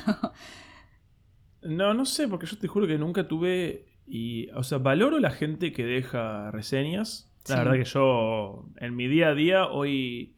[1.61, 3.87] No, no sé, porque yo te juro que nunca tuve.
[4.07, 7.34] Y, o sea, valoro la gente que deja reseñas.
[7.49, 7.59] La Sí.
[7.59, 10.35] verdad que yo, en mi día a día, hoy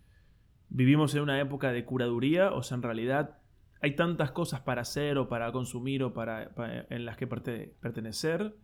[0.69, 2.53] vivimos en una época de curaduría.
[2.53, 3.39] O sea, en realidad
[3.81, 7.75] hay tantas cosas para hacer o para consumir o para, para- en las que perte-
[7.81, 8.57] pertenecer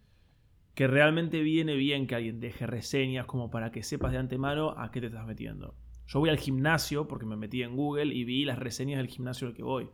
[0.74, 4.90] que realmente viene bien que alguien deje reseñas como para que sepas de antemano a
[4.90, 5.74] qué te estás metiendo.
[6.06, 9.46] Yo voy al gimnasio porque me metí en Google y vi las reseñas del gimnasio
[9.48, 9.90] al que voy.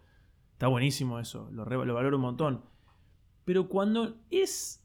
[0.52, 2.64] Está buenísimo eso, lo, re- lo valoro un montón.
[3.44, 4.77] Pero cuando es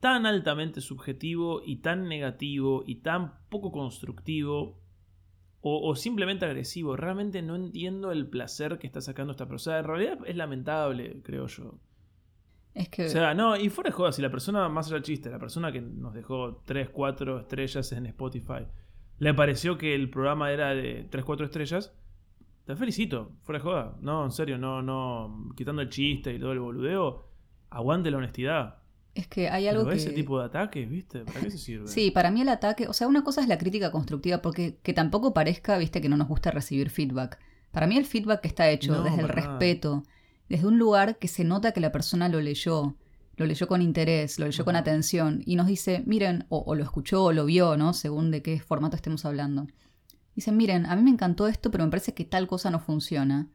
[0.00, 4.80] tan altamente subjetivo y tan negativo y tan poco constructivo
[5.60, 9.78] o, o simplemente agresivo, realmente no entiendo el placer que está sacando esta persona.
[9.78, 11.78] En realidad es lamentable, creo yo.
[12.74, 13.06] Es que...
[13.06, 15.38] O sea, no, y fuera de joda, si la persona, más allá del chiste, la
[15.38, 18.66] persona que nos dejó 3, 4 estrellas en Spotify,
[19.18, 21.94] le pareció que el programa era de 3, 4 estrellas,
[22.64, 23.96] te felicito, fuera de joda.
[24.00, 27.28] No, en serio, no, no, quitando el chiste y todo el boludeo,
[27.68, 28.79] aguante la honestidad.
[29.14, 30.02] Es que hay algo Pero que...
[30.02, 31.20] ese tipo de ataques, ¿viste?
[31.20, 31.88] ¿Para qué se sirve?
[31.88, 34.92] Sí, para mí el ataque, o sea, una cosa es la crítica constructiva, porque que
[34.92, 37.38] tampoco parezca, viste, que no nos gusta recibir feedback.
[37.72, 40.04] Para mí el feedback está hecho No, desde el respeto,
[40.48, 42.96] desde un lugar que se nota que la persona lo leyó,
[43.36, 46.82] lo leyó con interés, lo leyó con atención, y nos dice, miren, o, o lo
[46.84, 47.92] escuchó o lo vio, ¿no?
[47.94, 49.66] Según de qué formato estemos hablando.
[50.34, 53.48] Dicen, miren, a mí me encantó esto, pero me parece que tal cosa no funciona.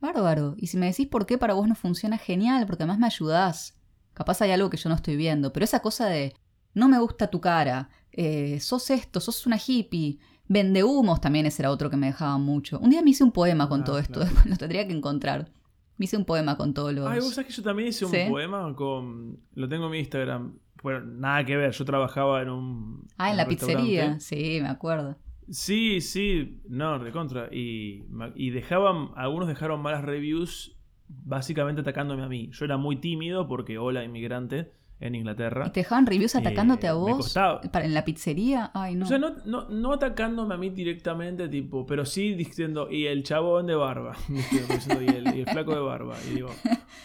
[0.00, 0.54] Bárbaro.
[0.58, 3.78] Y si me decís por qué para vos no funciona, genial, porque además me ayudás.
[4.14, 6.34] Capaz hay algo que yo no estoy viendo, pero esa cosa de
[6.74, 11.62] no me gusta tu cara, eh, sos esto, sos una hippie, vende humos también ese
[11.62, 12.78] era otro que me dejaba mucho.
[12.78, 14.36] Un día me hice un poema con Ah, todo esto, claro.
[14.44, 15.50] lo tendría que encontrar.
[15.98, 17.06] Me hice un poema con todos los...
[17.06, 19.38] Ay, vos sabés que yo también hice un poema con.
[19.54, 20.58] Lo tengo en mi Instagram.
[20.82, 23.06] Bueno, nada que ver, yo trabajaba en un.
[23.18, 25.16] ah, en un la pizzería, sí, me acuerdo.
[25.50, 27.48] Sí, sí, no, de contra.
[27.52, 30.76] Y, y dejaban, algunos dejaron malas reviews
[31.24, 32.50] básicamente atacándome a mí.
[32.52, 35.64] Yo era muy tímido porque hola inmigrante en Inglaterra.
[35.66, 37.34] ¿Y te dejaban reviews atacándote a Eh, vos?
[37.72, 38.70] Para, ¿En la pizzería?
[38.72, 39.04] Ay, no.
[39.04, 43.24] O sea, no, no, no atacándome a mí directamente, tipo, pero sí diciendo, y el
[43.24, 46.14] chabón de barba, y, el, y el flaco de barba.
[46.30, 46.50] Y digo,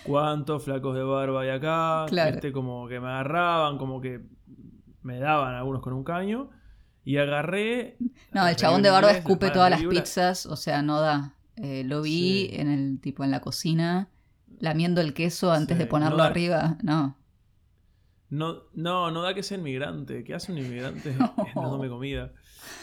[0.03, 2.05] ¿cuántos flacos de barba hay acá?
[2.07, 2.35] Claro.
[2.35, 4.21] Este, como que me agarraban, como que
[5.01, 6.51] me daban algunos con un caño.
[7.03, 7.97] Y agarré.
[8.33, 11.33] No, el chabón de barba escupe todas las pizzas, o sea, no da.
[11.57, 12.49] Eh, lo vi Sí.
[12.53, 14.09] en el tipo en la cocina,
[14.59, 16.77] lamiendo el queso antes Sí, de ponerlo no da- arriba.
[16.83, 17.17] No.
[18.29, 20.23] No, no, no da que sea inmigrante.
[20.25, 21.33] ¿Qué hace un inmigrante No.
[21.55, 22.33] dándome comida?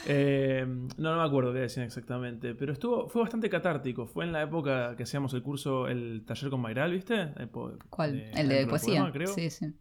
[0.06, 2.54] Eh, no, no me acuerdo qué decían exactamente.
[2.54, 4.06] Pero estuvo, fue bastante catártico.
[4.06, 7.32] Fue en la época que hacíamos el curso, el taller con Mayral, ¿viste?
[7.37, 7.50] El
[7.90, 8.12] ¿Cuál?
[8.12, 9.10] de- el de poesía.
[9.12, 9.28] creo.
[9.34, 9.74] Sí, sí.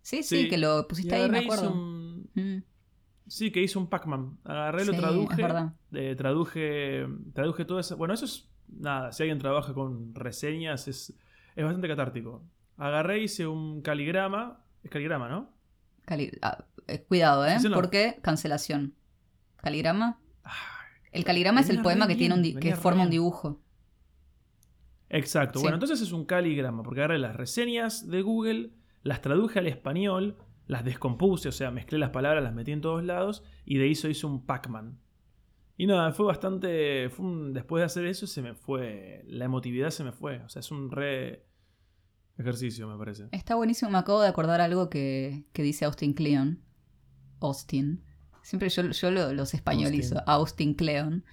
[0.00, 1.72] Sí, sí, que lo Y pusiste ahí, me acuerdo.
[1.72, 2.62] un- Mm,
[3.26, 4.38] Sí, que hice un Pac-Man.
[4.44, 5.42] Agarré, lo Sí, traduje.
[5.92, 7.06] eh, traduje.
[7.32, 7.96] Traduje todo eso.
[7.96, 8.50] Bueno, eso es.
[8.68, 11.14] Nada, si alguien trabaja con reseñas, es,
[11.56, 12.42] es bastante catártico.
[12.76, 14.60] Agarré, hice un caligrama.
[14.82, 15.50] Es caligrama, ¿no?
[16.06, 17.58] cali- ah, eh, cuidado, ¿eh?
[17.60, 17.74] Sí, no.
[17.76, 18.94] Porque cancelación.
[19.56, 20.18] ¿Caligrama?
[20.42, 20.52] Ay,
[21.12, 23.60] El caligrama es el poema que, tiene un que venía forma un dibujo.
[25.08, 25.58] Exacto.
[25.60, 25.62] Sí.
[25.64, 28.70] Bueno, entonces es un caligrama, porque agarré las reseñas de Google,
[29.02, 33.04] las traduje al español, las descompuse, o sea, mezclé las palabras, las metí en todos
[33.04, 34.98] lados, y de eso hice un Pac-Man.
[35.76, 37.08] Y nada, fue bastante.
[37.10, 39.24] Fue un- después de hacer eso, se me fue.
[39.26, 40.38] La emotividad se me fue.
[40.42, 41.44] O sea, es un re.
[42.38, 43.28] ejercicio, me parece.
[43.30, 46.60] Está buenísimo, me acabo de acordar algo que, que dice Austin Kleon.
[47.40, 48.02] Austin.
[48.42, 50.16] Siempre yo, yo lo- los españolizo.
[50.26, 51.24] Austin, Kleon.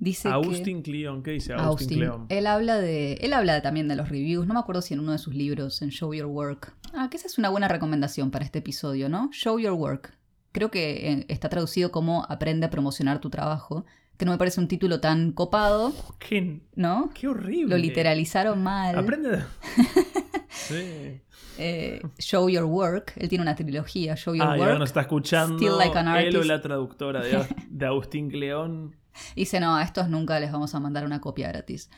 [0.00, 0.34] Dice que...
[0.34, 1.98] Austin Cleon, ¿qué dice Austin, Austin.
[1.98, 2.26] Cleon?
[2.28, 3.14] Él habla de.
[3.14, 4.46] Él habla también de los reviews.
[4.46, 6.72] No me acuerdo si en uno de sus libros, en Show Your Work.
[6.94, 9.28] Ah, que esa es una buena recomendación para este episodio, ¿no?
[9.32, 10.14] Show Your Work.
[10.52, 13.84] Creo que eh, está traducido como Aprende a promocionar tu trabajo.
[14.16, 17.10] Que no me parece un título tan copado, ¿Qué, ¿no?
[17.14, 17.76] qué horrible.
[17.76, 18.98] Lo literalizaron mal.
[18.98, 19.44] Aprende.
[20.48, 21.20] sí.
[21.58, 23.12] Eh, Show Your Work.
[23.16, 24.78] Él tiene una trilogía, Show Your Ah, Work.
[24.78, 26.44] nos está escuchando Still Like an él o Artist.
[26.46, 28.96] la traductora de, de Austin Cleon.
[29.36, 31.90] Dice, no, a estos nunca les vamos a mandar una copia gratis.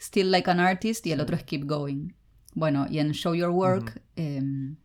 [0.00, 2.10] Still Like an Artist y el otro es Keep Going.
[2.54, 4.76] Bueno, y en Show Your Work, em,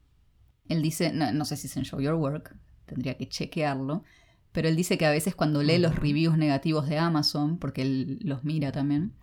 [0.67, 4.03] él dice, no, sé si es en Show Your Work, tendría que chequearlo,
[4.51, 8.19] pero él dice que a veces cuando lee los reviews negativos de Amazon, porque él
[8.21, 9.13] los mira también,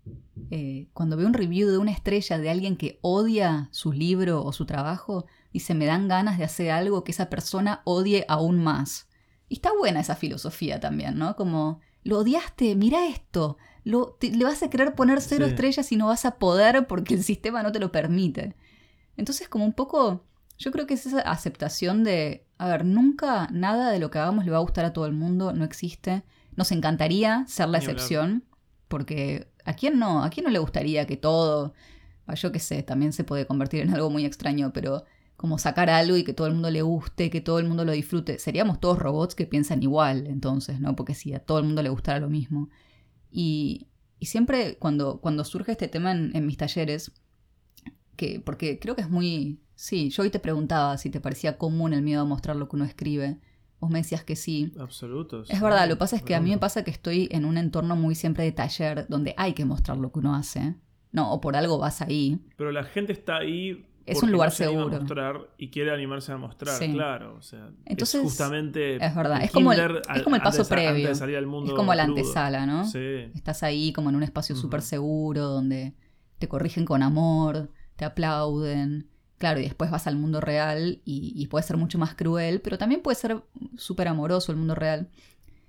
[0.51, 4.53] eh, cuando ve un review de una estrella de alguien que odia su libro o
[4.53, 9.09] su trabajo, dice, me dan ganas de hacer algo que esa persona odie aún más.
[9.49, 11.35] Y está buena esa filosofía también, ¿no?
[11.35, 16.07] Como, lo odiaste, mira esto, lo, le vas a querer poner cero estrellas y no
[16.07, 18.55] vas a poder porque el sistema no te lo permite.
[19.17, 20.25] Entonces, como un poco
[20.59, 24.45] yo creo que es esa aceptación de, a ver, nunca nada de lo que hagamos
[24.45, 26.23] le va a gustar a todo el mundo, no existe.
[26.55, 28.45] Nos encantaría ser la excepción,
[28.89, 30.25] porque ¿a quién no?
[30.25, 31.75] ¿A quién no le gustaría que todo,
[32.35, 35.05] yo qué sé, también se puede convertir en algo muy extraño, pero
[35.37, 37.93] como sacar algo y que todo el mundo le guste, que todo el mundo lo
[37.93, 38.39] disfrute.
[38.39, 40.97] Seríamos todos robots que piensan igual, entonces, ¿no?
[40.97, 42.71] Porque si a todo el mundo le gustara lo mismo.
[43.31, 47.13] Y, y siempre cuando, cuando surge este tema en, en mis talleres,
[48.17, 51.93] que, porque creo que es muy Sí, yo hoy te preguntaba si te parecía común
[51.93, 53.39] el miedo a mostrar lo que uno escribe.
[53.79, 54.73] Vos me decías que sí.
[54.81, 55.51] Absolutos.
[55.51, 57.59] Es verdad, lo que pasa es que a mí me pasa que estoy en un
[57.59, 60.77] entorno muy siempre de taller donde hay que mostrar lo que uno hace.
[61.13, 62.41] No, o por algo vas ahí.
[62.57, 63.87] Pero la gente está ahí.
[64.07, 64.97] Es un lugar seguro.
[64.97, 67.37] A mostrar y quiere animarse a mostrar, claro.
[67.37, 69.05] O sea, Entonces, es justamente.
[69.05, 71.11] Es verdad, es como, el, es como el paso previo.
[71.11, 72.87] es como la antesala, ¿no?
[72.87, 73.31] Sí.
[73.35, 75.95] Estás ahí como en un espacio súper seguro donde
[76.39, 81.65] te corrigen con amor, te aplauden Claro, y después vas al mundo real y, puede
[81.65, 83.43] ser mucho más cruel, pero también puede ser
[83.77, 85.11] súper amoroso el mundo real.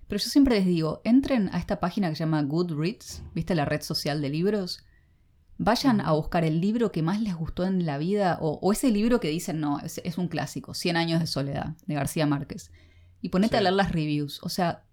[0.08, 3.65] Pero yo siempre les digo, entren a esta página que se llama Goodreads, ¿viste la
[3.65, 4.86] red social de libros?
[5.60, 9.20] Vayan a buscar el libro que más les gustó en la vida o, ese libro
[9.20, 12.72] que dicen, no, es, un clásico, 100 años de soledad, de García Márquez.
[13.22, 14.84] Y ponete a leer las reviews, o sea,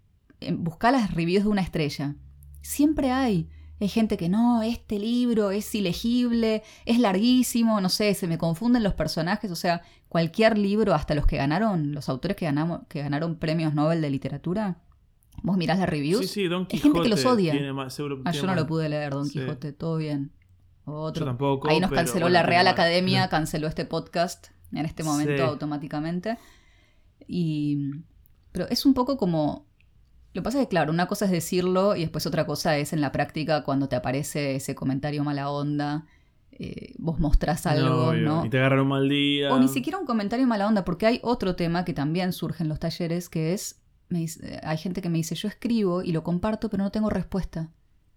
[0.53, 2.15] busca las reviews de una estrella.
[2.61, 3.49] Siempre hay.
[3.79, 8.83] Hay gente que no, este libro es ilegible, es larguísimo, no sé, se me confunden
[8.83, 13.01] los personajes, o sea, cualquier libro, hasta los que ganaron, los autores que, ganamos, que
[13.01, 14.77] ganaron premios Nobel de literatura,
[15.43, 17.53] vos mirás las reviews, sí, sí, Don hay gente que los odia.
[18.23, 20.31] ah, yo no lo pude leer, Don Quijote, todo bien.
[20.85, 21.21] Otro.
[21.21, 21.69] Yo tampoco.
[21.69, 26.37] Ahí nos canceló la Real Academia, canceló este podcast en este momento automáticamente.
[27.27, 27.91] Y...
[28.51, 29.65] Pero es un poco como
[30.35, 32.91] lo que pasa es que, claro, una cosa es decirlo y después otra cosa es
[32.91, 36.07] en la práctica cuando te aparece ese comentario mala onda.
[36.51, 39.53] Eh, vos mostrás algo, no, Y te agarran un mal día.
[39.53, 42.69] O ni siquiera un comentario mala onda, porque hay otro tema que también surge en
[42.69, 43.81] los talleres, que es,
[44.61, 47.71] hay gente que me dice, yo escribo y lo comparto, pero no tengo respuesta.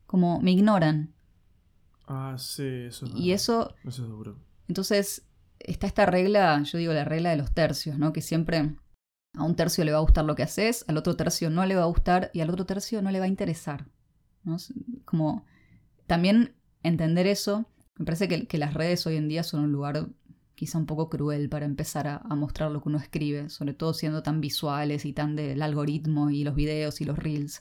[0.07, 1.15] Como me ignoran.
[2.09, 3.75] Ah, sí, eso es Y eso...
[3.85, 4.39] Eso es duro.
[4.67, 5.29] Entonces,
[5.61, 8.13] está esta regla, yo digo la regla de los tercios, ¿no?
[8.13, 8.77] Que siempre
[9.35, 11.77] a un tercio le va a gustar lo que haces, al otro tercio no le
[11.77, 13.87] va a gustar y al otro tercio no le va a interesar.
[15.05, 15.45] Como
[16.07, 17.67] también entender eso,
[17.97, 20.09] me parece que, las redes hoy en día son un lugar
[20.55, 24.23] quizá un poco cruel para empezar a, mostrar lo que uno escribe, sobre todo siendo
[24.23, 27.61] tan visuales y tan del algoritmo y los videos y los reels.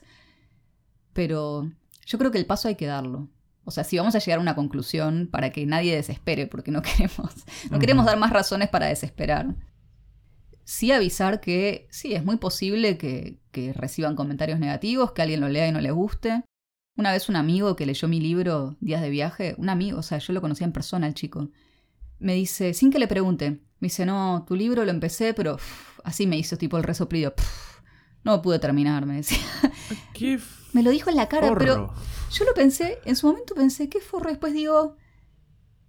[1.12, 1.70] Pero
[2.06, 3.28] yo creo que el paso hay que darlo.
[3.68, 6.82] O sea, si vamos a llegar a una conclusión para que nadie desespere, porque no
[6.82, 7.32] queremos,
[7.70, 9.54] no queremos dar más razones para desesperar
[10.68, 13.38] sí avisar que sí, es muy posible que,
[13.74, 16.44] reciban comentarios negativos, que alguien lo lea y no le guste.
[16.96, 20.18] Una vez un amigo que leyó mi libro Días de viaje, un amigo, o sea,
[20.18, 21.48] yo lo conocía en persona, el chico,
[22.20, 23.50] me dice, sin que le pregunte,
[23.80, 25.58] me dice, no, tu libro lo empecé, pero
[26.04, 27.34] así me hizo tipo el resoplido,
[28.22, 29.38] no pude terminar, me decía.
[30.14, 30.38] ¿Qué
[30.72, 31.92] me lo dijo en la cara, pero
[32.30, 34.96] yo lo pensé, en su momento pensé, qué forro, después digo,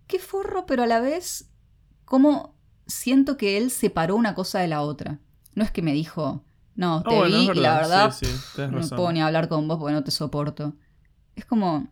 [0.08, 1.50] qué forro, pero a la vez,
[2.06, 5.20] ¿cómo siento que él separó una cosa de la otra.
[5.56, 6.44] No es que me dijo,
[6.76, 8.16] no, ah, te vi y la verdad
[8.72, 10.76] no puedo ni hablar con vos porque no te soporto.
[11.36, 11.88] Es como,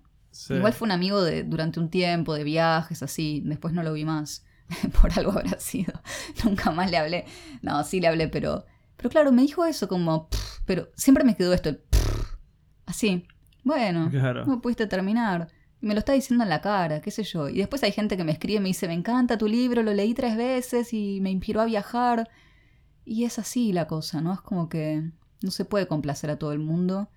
[0.50, 4.06] igual fue un amigo de, durante un tiempo, de viajes, así, después no lo vi
[4.06, 4.46] más.
[5.02, 5.94] Por algo habrá sido.
[6.44, 7.26] Nunca más le hablé.
[7.62, 8.66] No, sí le hablé, pero...
[8.98, 10.28] Pero claro, me dijo eso como...
[10.66, 11.78] pero siempre me quedó esto,
[12.88, 13.28] así.
[13.64, 15.50] Bueno, no pudiste terminar
[15.82, 17.50] me lo está diciendo en la cara, qué sé yo.
[17.50, 19.94] Y después hay gente que me escribe y me dice, me encanta tu libro, lo
[19.94, 22.30] leí tres veces y me inspiró a viajar.
[23.06, 24.34] Y es así la cosa, ¿no?
[24.34, 25.12] Es como que
[25.42, 27.10] no se puede complacer a todo el mundo.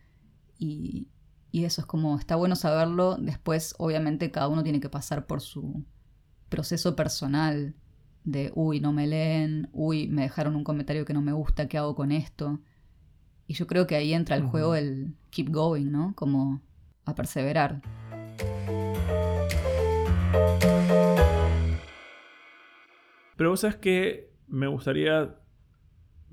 [0.59, 1.09] Y,
[1.51, 3.17] y eso es como, está bueno saberlo.
[3.17, 5.85] Después, obviamente, cada uno tiene que pasar por su
[6.49, 7.75] proceso personal
[8.25, 11.79] de, uy, no me leen, uy, me dejaron un comentario que no me gusta, ¿qué
[11.79, 12.61] hago con esto?
[13.51, 16.15] Y yo creo que ahí entra el juego el keep going, ¿no?
[16.15, 16.63] Como
[17.05, 17.83] a perseverar.
[23.37, 25.35] Pero vos sabes que me gustaría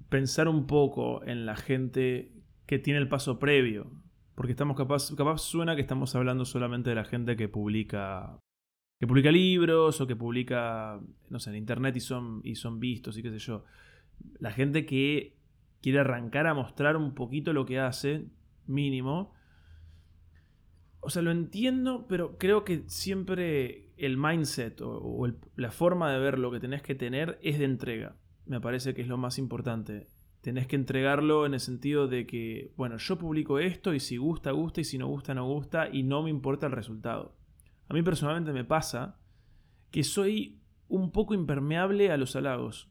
[0.10, 2.34] pensar un poco en la gente
[2.68, 3.90] que tiene el paso previo.
[4.36, 8.38] Porque estamos capaz, capaz suena que estamos hablando solamente de la gente que publica
[9.00, 11.00] que publica libros o que publica,
[11.32, 13.64] no sé, en internet y son, y son vistos y qué sé yo.
[14.38, 15.37] La gente que
[15.82, 18.26] quiere arrancar a mostrar un poquito lo que hace,
[18.66, 19.34] mínimo.
[21.00, 26.40] O sea, lo entiendo, pero creo que siempre el mindset o, la forma de ver
[26.40, 28.16] lo que tenés que tener es de entrega.
[28.46, 30.08] Me parece que es lo más importante.
[30.42, 34.52] Tenés que entregarlo en el sentido de que, bueno, yo publico esto y si gusta,
[34.52, 37.36] gusta y si no gusta, no gusta y no me importa el resultado.
[37.90, 39.18] A mí personalmente me pasa
[39.92, 42.90] que soy un poco impermeable a los halagos,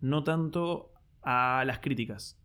[0.00, 0.92] no tanto
[1.22, 2.40] a las críticas.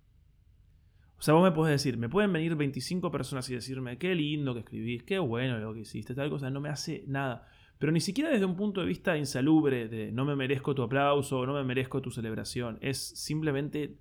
[1.18, 4.54] O sea, vos me podés decir, me pueden venir 25 personas y decirme, qué lindo
[4.54, 7.48] que escribís, qué bueno lo que hiciste, tal cosa, no me hace nada.
[7.80, 11.46] Pero ni siquiera desde un punto de vista insalubre, de no me merezco tu aplauso,
[11.46, 12.78] no me merezco tu celebración.
[12.82, 13.98] Es simplemente,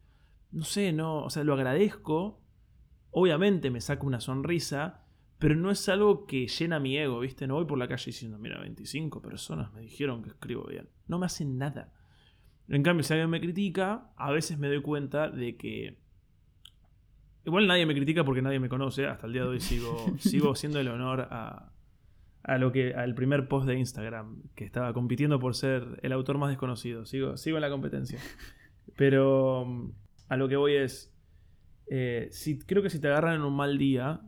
[0.51, 2.41] no sé, no, o sea, lo agradezco.
[3.11, 5.05] Obviamente me saca una sonrisa,
[5.39, 7.47] pero no es algo que llena mi ego, ¿viste?
[7.47, 10.89] No voy por la calle diciendo, mira, 25 personas me dijeron que escribo bien.
[11.09, 11.93] No me hacen nada.
[12.69, 15.99] En cambio, si alguien me critica, a veces me doy cuenta de que...
[17.45, 19.07] Igual nadie me critica porque nadie me conoce.
[19.07, 21.73] Hasta el día de hoy sigo, sigo haciendo el honor a,
[22.45, 26.39] a lo que al primer post de Instagram, que estaba compitiendo por ser el autor
[26.39, 27.05] más desconocido.
[27.05, 28.19] Sigo, sigo en la competencia.
[28.97, 29.93] Pero
[30.29, 31.13] a lo que voy es,
[31.89, 34.21] eh, si, creo que si te agarran en un mal día,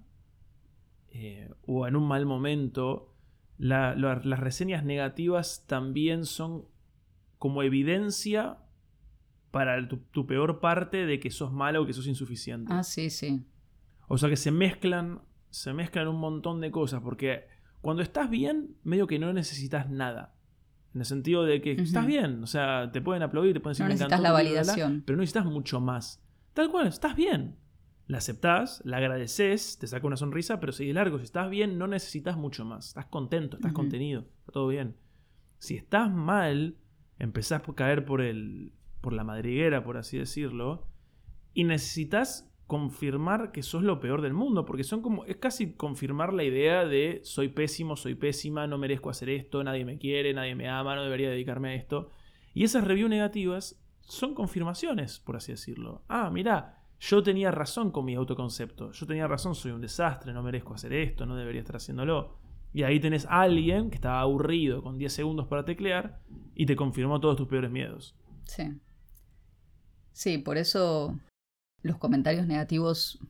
[1.11, 3.15] eh, o en un mal momento,
[3.59, 6.67] las reseñas negativas también son
[7.45, 8.57] como evidencia
[9.51, 12.73] para tu, peor parte de que sos malo o que sos insuficiente.
[12.73, 13.45] Ah, sí, sí.
[14.09, 15.21] O sea que se mezclan,
[15.51, 17.47] se mezclan un montón de cosas, porque
[17.83, 20.35] cuando estás bien, medio que no necesitas nada.
[20.95, 23.85] En el sentido de que estás bien, o sea, te pueden aplaudir, te pueden decir
[23.85, 25.03] No necesitas la validación.
[25.05, 26.25] pero no necesitas mucho más.
[26.55, 27.59] Tal cual, estás bien
[28.07, 31.19] la aceptás, la agradeces, te saca una sonrisa, pero sigue largo.
[31.19, 32.89] Si estás bien, no necesitas mucho más.
[32.89, 34.97] Estás contento, estás contenido, está todo bien.
[35.59, 36.77] Si estás mal,
[37.19, 40.87] empezás a caer por, el, por la madriguera, por así decirlo,
[41.53, 46.33] y necesitas confirmar que sos lo peor del mundo, porque son como, es casi confirmar
[46.33, 50.55] la idea de soy pésimo, soy pésima, no merezco hacer esto, nadie me quiere, nadie
[50.55, 52.11] me ama, no debería dedicarme a esto.
[52.55, 56.03] Y esas reviews negativas son confirmaciones, por así decirlo.
[56.09, 58.93] Ah, mira, yo tenía razón con mi autoconcepto.
[58.93, 62.39] Yo tenía razón, soy un desastre, no merezco hacer esto, no debería estar haciéndolo.
[62.75, 66.21] Y ahí tenés a alguien que estaba aburrido con 10 segundos para teclear
[66.57, 68.17] y te confirmó todos tus peores miedos.
[68.43, 68.65] Sí.
[70.13, 71.17] Sí, por eso
[71.83, 73.21] los comentarios negativos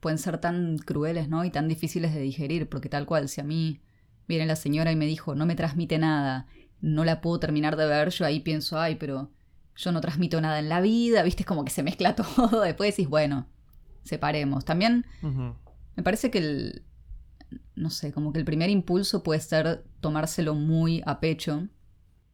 [0.00, 1.44] pueden ser tan crueles, ¿no?
[1.44, 3.82] Y tan difíciles de digerir, porque tal cual, si a mí
[4.26, 6.46] viene la señora y me dijo, no me transmite nada,
[6.80, 9.30] no la puedo terminar de ver, yo ahí pienso, ay, pero
[9.76, 12.96] yo no transmito nada en la vida, viste, es como que se mezcla todo, después
[12.96, 13.48] decís, bueno,
[14.02, 14.64] separemos.
[14.64, 15.04] También
[15.94, 16.84] me parece que el,
[17.76, 21.68] no sé, como que el primer impulso puede ser tomárselo muy a pecho.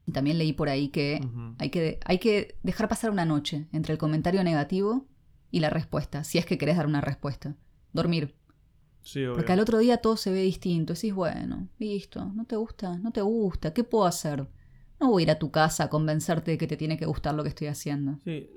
[0.07, 1.21] Y también leí por ahí que,
[1.59, 5.07] hay que hay que dejar pasar una noche entre el comentario negativo
[5.51, 7.57] y la respuesta, si es que querés dar una respuesta.
[7.93, 8.35] Dormir.
[9.03, 10.93] Sí, Porque al otro día todo se ve distinto.
[10.93, 14.47] Decís, bueno, listo, no te gusta, no te gusta, ¿qué puedo hacer?
[15.01, 17.35] No voy a ir a tu casa a convencerte de que te tiene que gustar
[17.35, 18.19] lo que estoy haciendo.
[18.25, 18.51] Sí.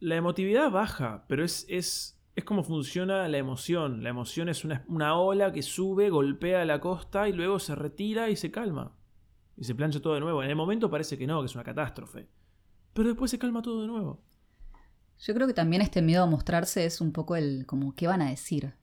[0.00, 4.02] La emotividad baja, pero es, es, es como funciona la emoción.
[4.02, 8.30] La emoción es una, una, ola que sube, golpea la costa y luego se retira
[8.30, 8.96] y se calma.
[9.56, 10.42] Y se plancha todo de nuevo.
[10.42, 12.28] En el momento parece que no, que es una catástrofe.
[12.94, 14.22] Pero después se calma todo de nuevo.
[15.18, 18.22] Yo creo que también este miedo a mostrarse es un poco el como qué van
[18.22, 18.74] a decir.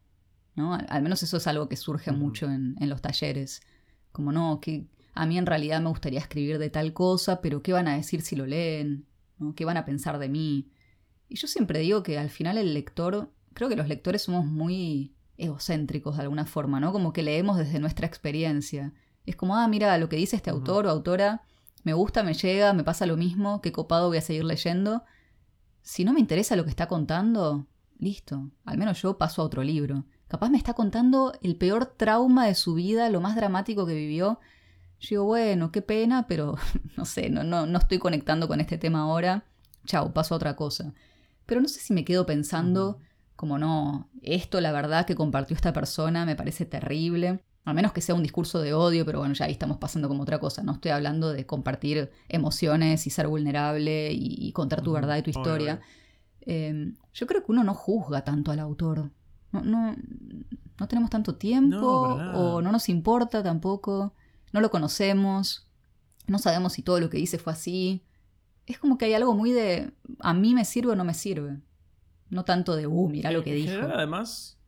[0.55, 0.73] ¿no?
[0.73, 3.61] Al, menos eso es algo que surge mucho en, en, los talleres.
[4.11, 7.73] Como no, que a mí en realidad me gustaría escribir de tal cosa, pero ¿qué
[7.73, 9.05] van a decir si lo leen?
[9.37, 9.55] ¿No?
[9.55, 10.71] ¿Qué van a pensar de mí?
[11.27, 15.13] Y yo siempre digo que al final el lector, creo que los lectores somos muy
[15.37, 16.93] egocéntricos de alguna forma, ¿no?
[16.93, 18.93] Como que leemos desde nuestra experiencia.
[19.25, 21.43] Es como, ah, mira, lo que dice este autor o autora,
[21.83, 25.03] me gusta, me llega, me pasa lo mismo, qué copado voy a seguir leyendo.
[25.81, 29.61] Si no me interesa lo que está contando, listo, al menos yo paso a otro
[29.61, 30.05] libro.
[30.29, 34.39] Capaz me está contando el peor trauma de su vida, lo más dramático que vivió,
[35.01, 36.55] yo digo, bueno, qué pena, pero
[36.95, 39.43] no sé, no, no, no estoy conectando con este tema ahora.
[39.85, 40.93] Chau, paso a otra cosa.
[41.45, 42.99] Pero no sé si me quedo pensando,
[43.39, 47.43] como no, esto la verdad que compartió esta persona me parece terrible.
[47.65, 50.23] A menos que sea un discurso de odio, pero bueno, ya ahí estamos pasando como
[50.23, 50.63] otra cosa.
[50.63, 55.29] No estoy hablando de compartir emociones y ser vulnerable y, contar tu verdad y tu
[55.29, 55.79] historia.
[56.41, 59.11] Em, yo creo que uno no juzga tanto al autor.
[59.51, 59.95] No, no,
[60.79, 64.13] no tenemos tanto tiempo o no nos importa tampoco
[64.51, 65.67] no lo conocemos,
[66.27, 68.03] no sabemos si todo lo que dice fue así.
[68.65, 71.59] Es como que hay algo muy de a mí me sirve o no me sirve.
[72.29, 73.81] No tanto de, uh, mira lo que dijo.
[73.93, 74.61] además,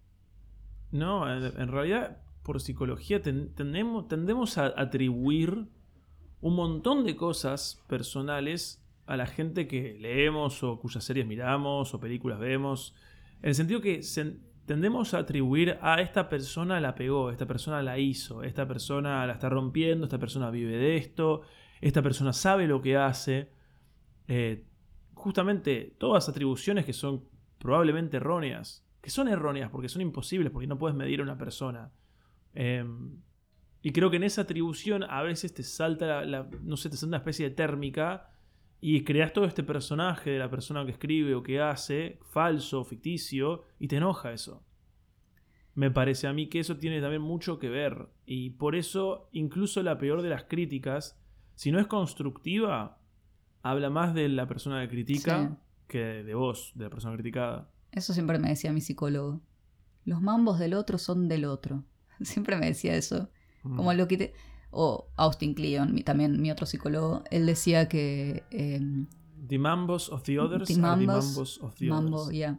[0.92, 5.68] no, en realidad por psicología tendemos, tendemos a atribuir
[6.42, 12.00] un montón de cosas personales a la gente que leemos o cuyas series miramos o
[12.00, 12.96] películas vemos.
[13.42, 14.02] En el sentido que
[14.66, 19.34] tendemos a atribuir a esta persona la pegó, esta persona la hizo, esta persona la
[19.34, 21.42] está rompiendo, esta persona vive de esto,
[21.80, 23.50] esta persona sabe lo que hace.
[24.28, 24.66] Eh,
[25.14, 27.24] justamente todas atribuciones que son
[27.62, 31.92] probablemente erróneas, que son erróneas porque son imposibles, porque no puedes medir a una persona.
[32.54, 33.22] Em,
[33.82, 37.12] y creo que en esa atribución a veces te salta, la, no sé, te salta
[37.12, 38.30] una especie de térmica
[38.82, 43.64] y creas todo este personaje de la persona que escribe o que hace, falso, ficticio,
[43.80, 44.64] y te enoja eso.
[45.76, 48.10] Me parece a mí que eso tiene también mucho que ver.
[48.26, 51.20] Y por eso, incluso la peor de las críticas,
[51.54, 53.00] si no es constructiva,
[53.62, 55.58] habla más de la persona que critica
[55.92, 57.70] que de vos, de la persona criticada.
[57.92, 59.42] Eso siempre me decía mi psicólogo.
[60.06, 61.84] Los mambos del otro son del otro.
[62.22, 63.30] Siempre me decía eso.
[63.62, 63.98] Como mm.
[63.98, 64.34] lo que te...
[64.72, 68.46] O Austin Kleon, también mi otro psicólogo, él decía que...
[68.52, 69.08] Em,
[69.50, 70.70] the Mambos of the Others.
[70.70, 72.58] The Mambos, of the Mambo, Others.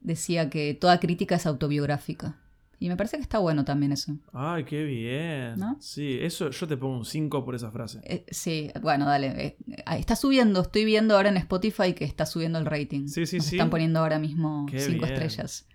[0.00, 2.40] Decía que toda crítica es autobiográfica.
[2.78, 4.16] Y me parece que está bueno también eso.
[4.32, 5.56] Ay, qué bien.
[5.80, 8.00] Sí, eso yo te pongo un 5 por esa frase.
[8.04, 9.46] Eh, sí, bueno, dale.
[9.46, 9.56] Eh,
[9.98, 13.08] está subiendo, estoy viendo ahora en Spotify que está subiendo el rating.
[13.08, 13.56] Sí, sí, sí.
[13.56, 15.66] Están poniendo ahora mismo 5 estrellas.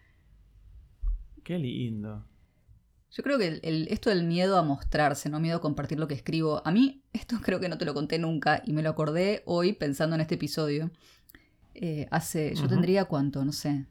[1.44, 2.26] Qué lindo.
[3.12, 6.62] Yo creo que esto del miedo a mostrarse, no miedo a compartir lo que escribo,
[6.64, 9.74] a mí esto creo que no te lo conté nunca y me lo acordé hoy
[9.74, 10.92] pensando en este episodio.
[11.74, 13.86] Eh, hace, yo tendría cuánto, no sé,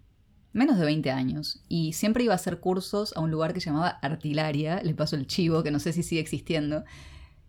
[0.52, 3.70] menos de 20 años y siempre iba a hacer cursos a un lugar que se
[3.70, 6.84] llamaba Artilaria, le paso el chivo, que no sé si sigue existiendo.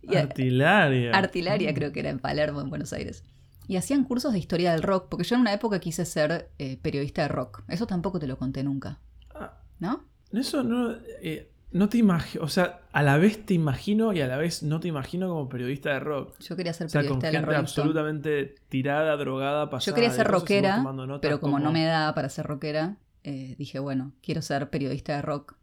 [0.08, 1.12] Artilaria.
[1.12, 3.24] Artilaria creo que era en Palermo, en Buenos Aires.
[3.68, 6.76] Y hacían cursos de historia del rock, porque yo en una época quise ser eh,
[6.82, 7.62] periodista de rock.
[7.68, 8.98] Eso tampoco te lo conté nunca.
[9.34, 9.60] Ah.
[9.78, 10.04] ¿No?
[10.32, 10.92] Eso no...
[11.22, 14.62] Eh, no te imagino, o sea, a la vez te imagino y a la vez
[14.62, 16.38] no te imagino como periodista de rock.
[16.40, 19.86] Yo quería ser periodista o sea, con gente absolutamente tirada, drogada, pasada.
[19.86, 20.84] Yo quería ser rockera,
[21.20, 25.22] pero como, no me da para ser rockera, eh, dije, bueno, quiero ser periodista de
[25.22, 25.54] rock.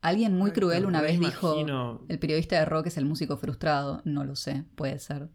[0.00, 1.56] Alguien muy cruel una vez dijo,
[2.08, 4.02] el periodista de rock es el músico frustrado.
[4.04, 5.28] No lo sé, puede ser.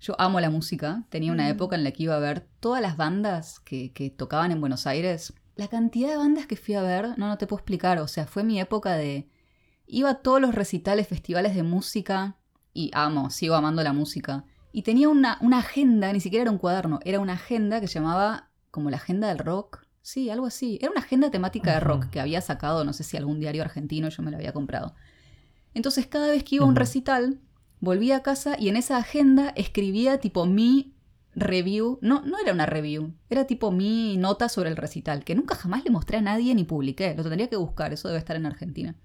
[0.00, 1.04] Yo amo la música.
[1.08, 1.52] Tenía una mm.
[1.52, 4.86] época en la que iba a ver todas las bandas que, que tocaban en Buenos
[4.86, 5.32] Aires.
[5.56, 8.00] La cantidad de bandas que fui a ver, no, no te puedo explicar.
[8.00, 9.28] O sea, fue mi época de
[9.94, 12.38] Iba a todos los recitales, festivales de música
[12.72, 14.46] y amo, sigo amando la música.
[14.72, 17.98] Y tenía una, una agenda, ni siquiera era un cuaderno, era una agenda que se
[17.98, 19.84] llamaba como la agenda del rock.
[20.00, 20.78] Sí, algo así.
[20.80, 24.08] Era una agenda temática de rock que había sacado, no sé si algún diario argentino,
[24.08, 24.94] yo me la había comprado.
[25.74, 27.42] Entonces cada vez que iba a un recital,
[27.78, 30.96] volvía a casa y en esa agenda escribía tipo mi
[31.34, 31.98] review.
[32.00, 35.84] No, no era una review, era tipo mi nota sobre el recital, que nunca jamás
[35.84, 37.14] le mostré a nadie ni publiqué.
[37.14, 38.96] Lo tendría que buscar, eso debe estar en Argentina.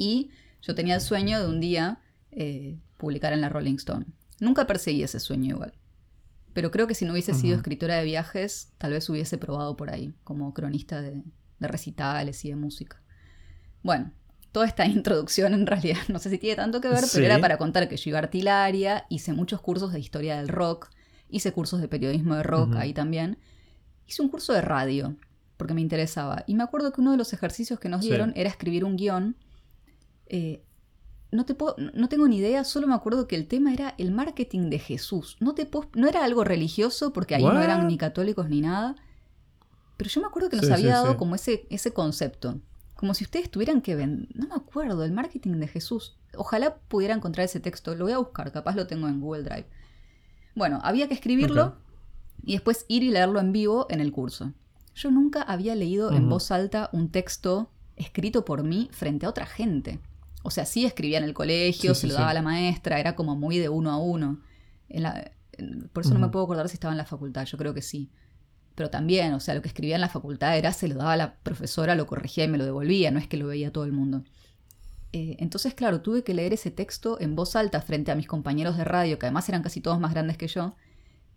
[0.00, 0.30] Y
[0.62, 4.06] yo tenía el sueño de un día eh, publicar en la Rolling Stone.
[4.40, 5.74] Nunca perseguí ese sueño igual.
[6.54, 9.90] Pero creo que si no hubiese sido escritora de viajes, tal vez hubiese probado por
[9.90, 11.22] ahí, como cronista de,
[11.60, 13.02] recitales y de música.
[13.82, 14.10] Bueno,
[14.52, 17.58] toda esta introducción en realidad no sé si tiene tanto que ver, pero era para
[17.58, 20.88] contar que yo iba a artilaria, hice muchos cursos de historia del rock,
[21.28, 23.36] hice cursos de periodismo de rock ahí también.
[24.06, 25.14] Hice un curso de radio,
[25.58, 26.42] porque me interesaba.
[26.46, 29.36] Y me acuerdo que uno de los ejercicios que nos dieron era escribir un guion
[30.30, 30.64] eh,
[31.32, 31.56] no, te
[31.94, 35.36] no tengo ni idea, solo me acuerdo que el tema era el marketing de Jesús.
[35.40, 38.96] No, te no era algo religioso, porque ahí no eran ni católicos ni nada.
[39.96, 42.60] Pero yo me acuerdo que nos había dado como ese, ese concepto.
[42.94, 44.28] Como si ustedes tuvieran que vender.
[44.34, 46.16] No me acuerdo, el marketing de Jesús.
[46.36, 47.94] Ojalá pudiera encontrar ese texto.
[47.94, 49.66] Lo voy a buscar, capaz lo tengo en Google Drive.
[50.54, 51.76] Bueno, había que escribirlo
[52.42, 54.52] y después ir y leerlo en vivo en el curso.
[54.94, 59.46] Yo nunca había leído en voz alta un texto escrito por mí frente a otra
[59.46, 60.00] gente.
[60.42, 63.36] O sea, sí escribía en el colegio, se lo daba a la maestra, era como
[63.36, 64.40] muy de uno a uno.
[65.92, 68.10] por eso no me puedo acordar si estaba en la facultad, yo creo que sí.
[68.74, 71.16] Pero también, o sea, lo que escribía en la facultad era, se lo daba a
[71.16, 73.92] la profesora, lo corregía y me lo devolvía, no es que lo veía todo el
[73.92, 74.24] mundo.
[75.12, 78.76] Eh, entonces, claro, tuve que leer ese texto en voz alta frente a mis compañeros
[78.76, 80.76] de radio, que además eran casi todos más grandes que yo.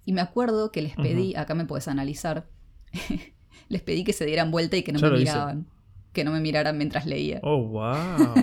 [0.06, 2.48] Y me acuerdo que les pedí, acá me puedes analizar,
[3.70, 5.68] les pedí que se dieran vuelta y que no me miraban.
[6.12, 7.40] Que no me miraran mientras leía.
[7.42, 8.36] Oh, wow.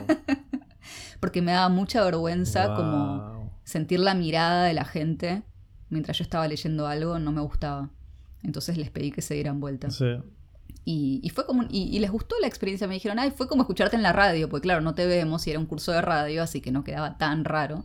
[1.21, 5.43] Porque me daba mucha vergüenza como sentir la mirada de la gente
[5.91, 7.91] mientras yo estaba leyendo algo, no me gustaba.
[8.43, 9.89] Entonces les pedí que se dieran vuelta.
[10.85, 14.03] Y, fue como, y, les gustó la experiencia, me dijeron, ay, fue como escucharte en
[14.03, 16.73] la radio, porque claro, no te vemos y era un curso de radio, así que
[16.73, 17.85] no quedaba tan raro.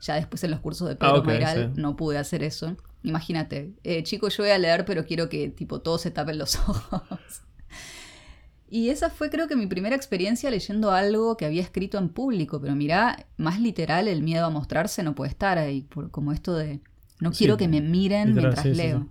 [0.00, 2.76] Ya después en los cursos de Pedro ah, no pude hacer eso.
[3.02, 6.56] Imagínate, eh, chico, yo voy a leer, pero quiero que tipo todos se tapen los
[6.68, 7.42] ojos.
[8.68, 12.60] Y esa fue creo que mi primera experiencia leyendo algo que había escrito en público,
[12.60, 16.54] pero mirá, más literal el miedo a mostrarse no puede estar ahí, por, como esto
[16.54, 16.82] de
[17.20, 19.08] no Sí, quiero que me miren literal, mientras sí, leo.
[19.08, 19.10] sí.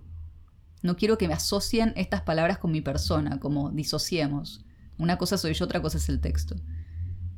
[0.82, 4.64] No quiero que me asocien estas palabras con mi persona, como disociemos.
[4.98, 6.56] Una cosa soy yo, otra cosa es el texto.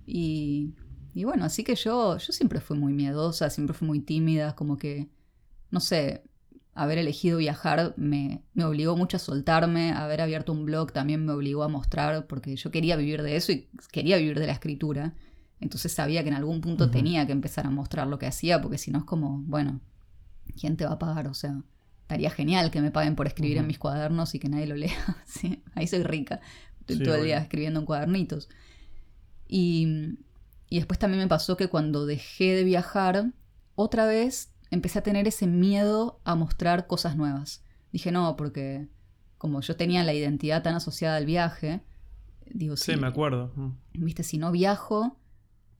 [0.06, 0.74] Y,
[1.14, 4.76] y bueno, así que yo, yo siempre fui muy miedosa, siempre fui muy tímida, como
[4.78, 5.08] que,
[5.70, 6.24] no sé,
[6.78, 11.32] haber elegido viajar me, me obligó mucho a soltarme, haber abierto un blog también me
[11.32, 15.14] obligó a mostrar, porque yo quería vivir de eso y quería vivir de la escritura.
[15.60, 18.78] Entonces sabía que en algún punto tenía que empezar a mostrar lo que hacía, porque
[18.78, 19.80] si no es como, bueno,
[20.58, 21.26] ¿quién te va a pagar?
[21.26, 21.60] O sea,
[22.02, 24.94] estaría genial que me paguen por escribir en mis cuadernos y que nadie lo lea.
[25.26, 26.40] Sí, ahí soy rica.
[26.78, 28.48] Estoy Sí, todo el día escribiendo en cuadernitos.
[29.48, 30.16] Y,
[30.70, 33.32] y después también me pasó que cuando dejé de viajar,
[33.74, 37.62] otra vez empecé a tener ese miedo a mostrar cosas nuevas.
[37.92, 38.88] Dije, no, porque
[39.38, 41.80] como yo tenía la identidad tan asociada al viaje,
[42.46, 43.52] digo, Sí, sí, me acuerdo.
[43.56, 44.04] Mm.
[44.04, 45.16] viste, si no viajo,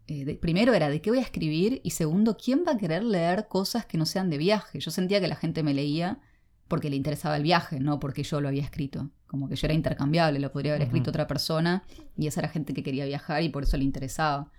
[0.06, 3.02] eh, de- primero era de qué voy a escribir y segundo, ¿quién va a querer
[3.02, 4.80] leer cosas que no sean de viaje?
[4.80, 6.20] Yo sentía que la gente me leía
[6.68, 9.10] porque le interesaba el viaje, no porque yo lo había escrito.
[9.26, 11.82] Como que yo era intercambiable, lo podría haber escrito otra persona
[12.16, 14.50] y esa era gente que quería viajar y por eso le interesaba.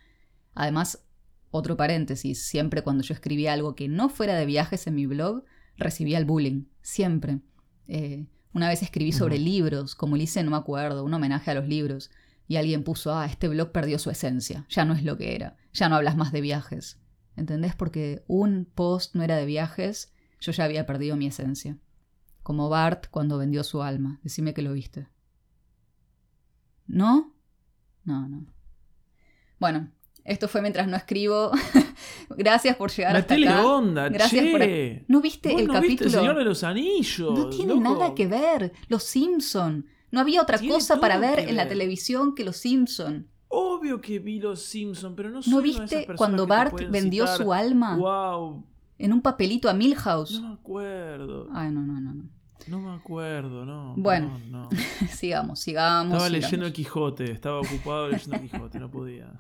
[0.54, 1.04] Además,
[1.52, 5.44] otro paréntesis, siempre cuando yo escribía algo que no fuera de viajes en mi blog,
[5.78, 7.40] recibía el bullying, siempre.
[7.88, 11.56] Eh, una vez escribí sobre libros, como le hice, no me acuerdo, un homenaje a
[11.56, 12.12] los libros,
[12.48, 15.58] y alguien puso, ah, este blog perdió su esencia, ya no es lo que era,
[15.74, 17.00] ya no hablas más de viajes.
[17.36, 17.76] ¿Entendés?
[17.76, 21.78] Porque un post no era de viajes, yo ya había perdido mi esencia.
[22.44, 24.20] Como Bart cuando vendió su alma.
[24.24, 25.08] Decime que lo viste.
[26.88, 27.34] ¿No?
[28.04, 28.46] No, no.
[29.60, 29.92] Bueno,
[30.26, 31.52] esto fue mientras no escribo.
[32.30, 33.66] Gracias por llegar hasta Metele acá.
[33.66, 34.52] onda, Gracias che.
[34.52, 35.90] por- ¿No viste ¿Vos el no capítulo?
[35.90, 37.38] viste el Señor de los Anillos?
[37.38, 37.82] No tiene loco?
[37.82, 38.72] nada que ver.
[38.88, 39.86] Los Simpson.
[40.12, 43.28] No había otra cosa para ver en la televisión que Los Simpson.
[43.52, 46.80] Obvio que vi los Simpsons, pero no soy ¿No una de esas viste cuando Bart
[46.92, 48.64] vendió citar, su alma Wow,
[49.00, 50.40] en un papelito a Milhouse?
[50.40, 51.48] no me acuerdo.
[51.52, 52.24] Ay, no, no, no, no.
[52.68, 53.96] No me acuerdo, no.
[53.98, 54.40] Bueno.
[54.50, 54.70] no, no.
[55.12, 56.14] sigamos, sigamos.
[56.14, 56.44] Estaba sigamos.
[56.44, 59.32] leyendo el Quijote, estaba ocupado leyendo el Quijote, no podía.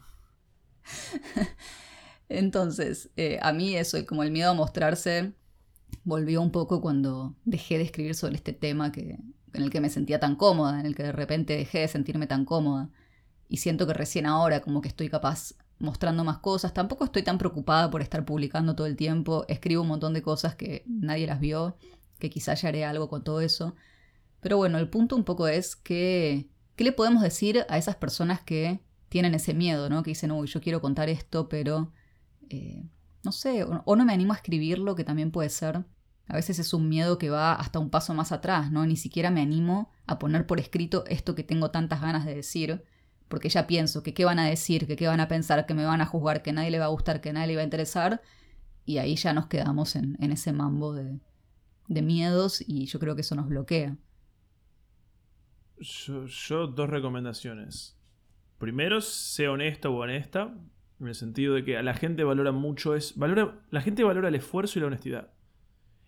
[2.29, 5.33] Entonces, eh, a mí eso, como el miedo a mostrarse,
[6.03, 9.19] volvió un poco cuando dejé de escribir sobre este tema que,
[9.53, 12.27] en el que me sentía tan cómoda, en el que de repente dejé de sentirme
[12.27, 12.89] tan cómoda.
[13.47, 16.73] Y siento que recién ahora como que estoy capaz mostrando más cosas.
[16.73, 19.45] Tampoco estoy tan preocupada por estar publicando todo el tiempo.
[19.47, 21.77] Escribo un montón de cosas que nadie las vio,
[22.19, 23.75] que quizás ya haré algo con todo eso.
[24.41, 28.41] Pero bueno, el punto un poco es que, ¿qué le podemos decir a esas personas
[28.41, 30.03] que tienen ese miedo, ¿no?
[30.03, 31.91] Que dicen, uy, yo quiero contar esto, pero
[32.49, 32.83] eh,
[33.23, 35.83] no sé, o, no me animo a escribirlo, que también puede ser.
[36.27, 38.85] A veces es un miedo que va hasta un paso más atrás, ¿no?
[38.85, 42.83] Ni siquiera me animo a poner por escrito esto que tengo tantas ganas de decir,
[43.27, 45.85] porque ya pienso que qué van a decir, que qué van a pensar, que me
[45.85, 48.21] van a juzgar, que nadie le va a gustar, que nadie le va a interesar,
[48.85, 51.19] y ahí ya nos quedamos en, ese mambo de,
[52.01, 53.97] miedos y yo creo que eso nos bloquea.
[55.77, 57.98] Yo dos recomendaciones.
[58.59, 60.53] Primero, sé honesto o honesta,
[60.99, 64.27] en el sentido de que a la gente valora mucho es valora la gente valora
[64.27, 65.31] el esfuerzo y la honestidad.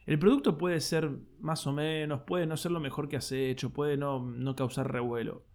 [0.06, 3.72] El producto puede ser más o menos, puede no ser lo mejor que has hecho,
[3.72, 5.46] puede no, no causar revuelo.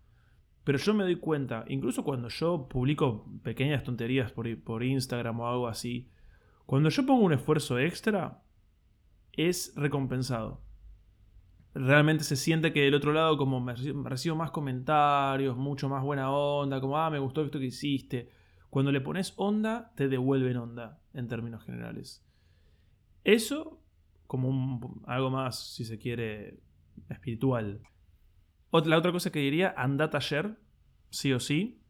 [0.65, 5.49] Pero yo me doy cuenta, incluso cuando yo publico pequeñas tonterías por, por Instagram o
[5.49, 6.09] algo así,
[6.65, 8.43] cuando yo pongo un esfuerzo extra,
[9.33, 10.66] es recompensado
[11.79, 15.89] realmente se siente que del otro lado como me reci- me recibo más comentarios, mucho
[15.89, 18.31] más buena onda, como, ah, me gustó esto que hiciste.
[18.71, 22.25] Cuando le pones onda, te devuelven onda, en términos generales.
[23.25, 23.81] Eso,
[24.27, 26.61] como un- algo más, si se quiere,
[27.09, 27.81] espiritual.
[28.71, 30.59] Ot- la otra cosa que diría, anda taller,
[31.11, 31.81] sí o sí.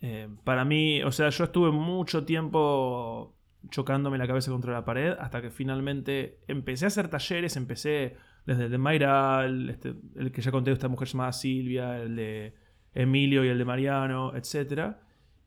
[0.00, 3.36] Eh, para mí, o sea, yo estuve mucho tiempo
[3.70, 8.16] chocándome la cabeza contra la pared hasta que finalmente empecé a hacer talleres, empecé
[8.46, 12.16] desde el de Mayra, el, este, el que ya conté esta mujer llamada Silvia, el
[12.16, 12.54] de
[12.92, 14.96] Emilio y el de Mariano, etc.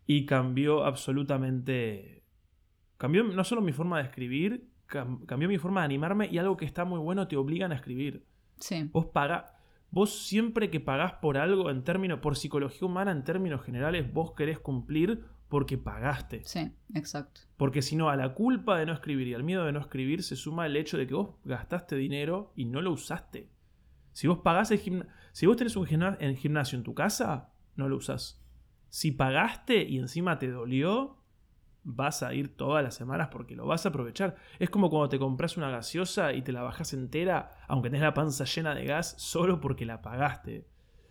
[0.05, 2.23] Y cambió absolutamente.
[2.97, 6.57] Cambió no solo mi forma de escribir, cam- cambió mi forma de animarme y algo
[6.57, 8.25] que está muy bueno, te obligan a escribir.
[8.59, 9.51] Sí, Vos pagás.
[9.91, 14.33] Vos siempre que pagás por algo, en términos, por psicología humana, en términos generales, vos
[14.33, 16.41] querés cumplir porque pagaste.
[16.45, 17.41] sí, exacto.
[17.55, 20.21] Porque si no, a la culpa de no escribir y al miedo de no escribir
[20.23, 23.49] se suma el hecho de que vos gastaste dinero y no lo usaste.
[24.13, 27.87] Si vos pagás el gimna- si vos tenés un gimna- gimnasio en tu casa, no
[27.87, 28.41] lo usás.
[28.89, 31.17] Si pagaste y encima te dolió,
[31.83, 34.35] vas a ir todas las semanas porque lo vas a aprovechar.
[34.59, 38.13] Es como cuando te compras una gaseosa y te la bajas entera, aunque tenés la
[38.13, 40.67] panza llena de gas, solo porque la pagaste.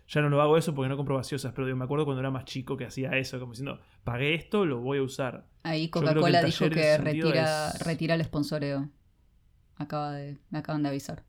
[0.09, 2.31] Ya no lo hago eso porque no compro gaseosas, pero digo, me acuerdo cuando era
[2.31, 5.45] más chico que hacía eso, como diciendo, pagué esto, lo voy a usar.
[5.63, 8.89] Ahí Coca-Cola dijo que retira, es- retira el sponsoreo.
[9.75, 11.23] Acaba de, me acaban de avisar.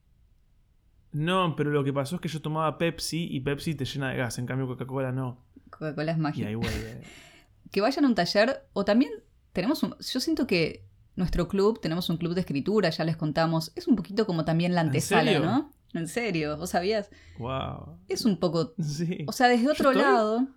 [1.12, 4.16] No, pero lo que pasó es que yo tomaba Pepsi y Pepsi te llena de
[4.18, 5.38] gas, en cambio Coca-Cola no.
[5.70, 6.48] Coca-Cola es Y mágica.
[6.48, 7.02] ahí vuelve.
[7.72, 9.12] que vayan a un taller o también
[9.52, 10.84] tenemos un, yo siento que
[11.16, 14.74] nuestro club tenemos un club de escritura ya les contamos es un poquito como también
[14.74, 17.98] la ¿En antesala no en serio vos sabías wow.
[18.08, 19.24] es un poco Sí.
[19.26, 20.48] o sea desde otro estoy- lado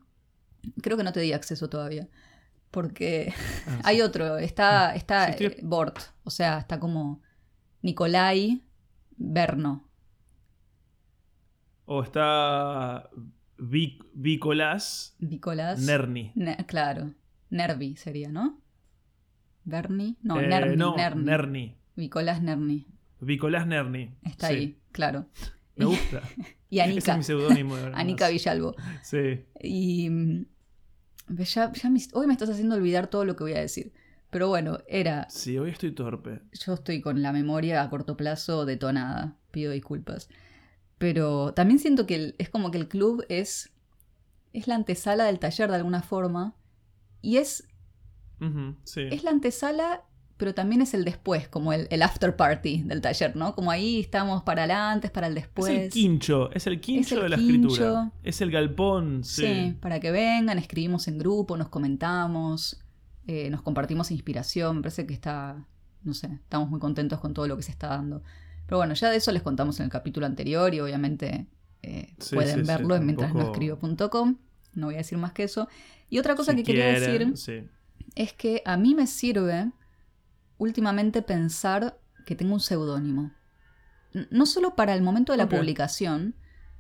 [0.82, 2.08] creo que no te di acceso todavía
[2.72, 3.34] porque
[3.68, 3.82] Ah, sí.
[3.84, 7.22] hay otro está está Sí, estoy- eh, Bort o sea está como
[7.82, 8.64] Nicolai
[9.18, 9.88] Berno
[11.86, 13.10] O está
[13.58, 14.06] Vic-
[15.20, 16.32] Vicolás Nerni.
[16.36, 17.14] Ne- claro
[17.50, 18.60] Nervi sería no
[19.64, 21.78] Berni no Eh, Nerni no, Nerni
[22.42, 22.88] Nerni
[23.22, 24.14] Vicolás Nerni.
[24.24, 25.28] Está Sí, ahí, claro.
[25.76, 26.22] Me gusta.
[26.70, 27.76] Y Ese es Anika, mi seudónimo.
[27.76, 28.00] de verdad.
[28.00, 28.76] Anika Villalbo.
[29.04, 29.44] Sí.
[29.62, 30.46] Y mm,
[31.30, 33.92] ya, ya me- hoy me estás haciendo olvidar todo lo que voy a decir.
[34.30, 36.42] Pero bueno, era, Sí, hoy estoy torpe.
[36.54, 40.30] yo estoy con la memoria a corto plazo detonada, pido disculpas.
[40.98, 43.74] Pero también siento que el- es como que el club es,
[44.54, 46.56] es la antesala del taller de alguna forma.
[47.22, 47.68] Y es,
[48.86, 49.02] sí.
[49.12, 50.04] es la antesala,
[50.42, 53.54] pero también es el después, como el, el after party del taller, ¿no?
[53.54, 55.72] Como ahí estamos para el antes, para el después.
[55.72, 57.68] Es el quincho, es el quincho el de la quincho.
[57.68, 58.12] escritura.
[58.24, 59.44] Es el galpón, sí.
[59.44, 62.82] Sí, para que vengan, escribimos en grupo, nos comentamos,
[63.28, 64.78] eh, nos compartimos inspiración.
[64.78, 65.64] Me parece que está,
[66.02, 68.24] no sé, estamos muy contentos con todo lo que se está dando.
[68.66, 71.46] Pero bueno, ya de eso les contamos en el capítulo anterior y obviamente
[71.84, 74.38] eh, Sí, pueden sí, verlo en mientras no escribo.com.
[74.74, 75.68] No voy a decir más que eso.
[76.10, 77.32] Y otra cosa Si que quería decir
[78.16, 79.72] es que a mí me sirve
[80.62, 83.32] últimamente pensar que tengo un seudónimo.
[84.30, 86.36] No solo para el momento de la publicación,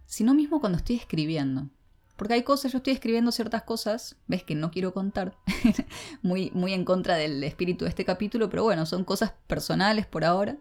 [0.05, 1.67] sino mismo cuando estoy escribiendo.
[2.15, 5.36] Porque hay cosas, yo estoy escribiendo ciertas cosas, ves que no quiero contar,
[6.21, 10.25] muy, muy en contra del espíritu de este capítulo, pero bueno, son cosas personales por
[10.25, 10.57] ahora.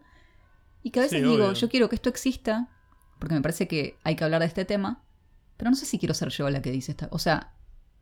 [0.83, 1.53] Y que a veces Sí, digo, obvio.
[1.53, 2.71] yo quiero que esto exista,
[3.19, 5.05] porque me parece que hay que hablar de este tema,
[5.59, 7.09] pero no sé si quiero ser yo la que dice esta.
[7.11, 7.53] O sea,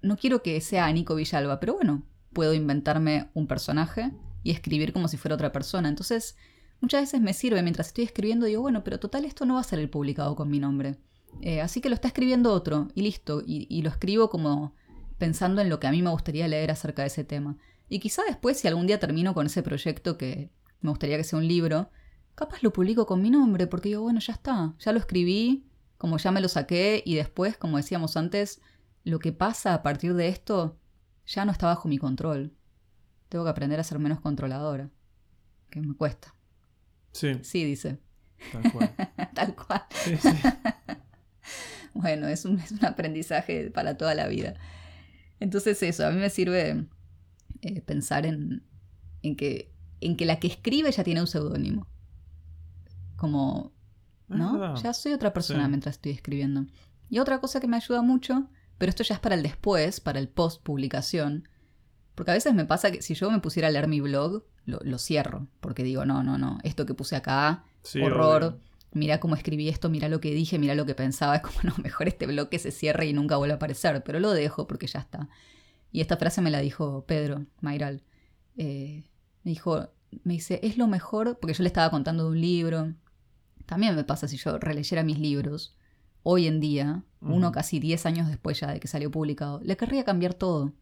[0.00, 4.12] no quiero que sea Nico Villalba, pero bueno, puedo inventarme un personaje
[4.42, 5.88] y escribir como si fuera otra persona.
[5.88, 6.36] Entonces,
[6.80, 9.64] muchas veces me sirve mientras estoy escribiendo, digo, bueno, pero total, esto no va a
[9.64, 10.96] salir publicado con mi nombre.
[11.40, 13.42] Eh, así que lo está escribiendo otro y listo.
[13.44, 14.74] Y, y lo escribo como
[15.18, 17.58] pensando en lo que a mí me gustaría leer acerca de ese tema.
[17.88, 21.38] Y quizá después, si algún día termino con ese proyecto que me gustaría que sea
[21.38, 21.90] un libro,
[22.34, 25.66] capaz lo publico con mi nombre, porque digo, bueno, ya está, ya lo escribí,
[25.96, 28.60] como ya me lo saqué, y después, como decíamos antes,
[29.04, 30.78] lo que pasa a partir de esto
[31.26, 32.52] ya no está bajo mi control.
[33.28, 34.90] Tengo que aprender a ser menos controladora.
[35.70, 36.34] Que me cuesta.
[37.12, 37.98] Sí, Sí, dice.
[38.52, 38.94] tal cual.
[39.34, 39.82] Tal cual.
[40.04, 40.28] Sí, sí.
[41.94, 44.54] Bueno, es un, es un aprendizaje para toda la vida.
[45.40, 46.86] Entonces eso, a mí me sirve
[47.62, 48.62] eh, pensar en,
[49.22, 51.88] en, que, en que la que escribe ya tiene un seudónimo.
[53.16, 53.72] Como,
[54.28, 54.76] ¿no?
[54.80, 55.68] Ya soy otra persona Sí.
[55.70, 56.66] mientras estoy escribiendo.
[57.10, 60.18] Y otra cosa que me ayuda mucho, pero esto ya es para el después, para
[60.20, 61.48] el post publicación,
[62.18, 64.80] porque a veces me pasa que si yo me pusiera a leer mi blog, lo,
[64.82, 68.60] lo cierro, porque digo, no, no, no, esto que puse acá, Sí, horror, obvio.
[68.90, 71.74] mira cómo escribí esto, mira lo que dije, mira lo que pensaba, es como, no,
[71.80, 74.88] mejor este blog que se cierre y nunca vuelva a aparecer, pero lo dejo porque
[74.88, 75.28] ya está.
[75.92, 78.02] Y esta frase me la dijo Pedro Mairal.
[78.56, 79.04] Eh,
[79.44, 79.88] me dijo,
[80.24, 82.94] me dice, es lo mejor, porque yo le estaba contando de un libro.
[83.64, 85.76] También me pasa si yo releyera mis libros,
[86.24, 90.04] hoy en día, uno casi 10 años después ya de que salió publicado, le querría
[90.04, 90.72] cambiar todo.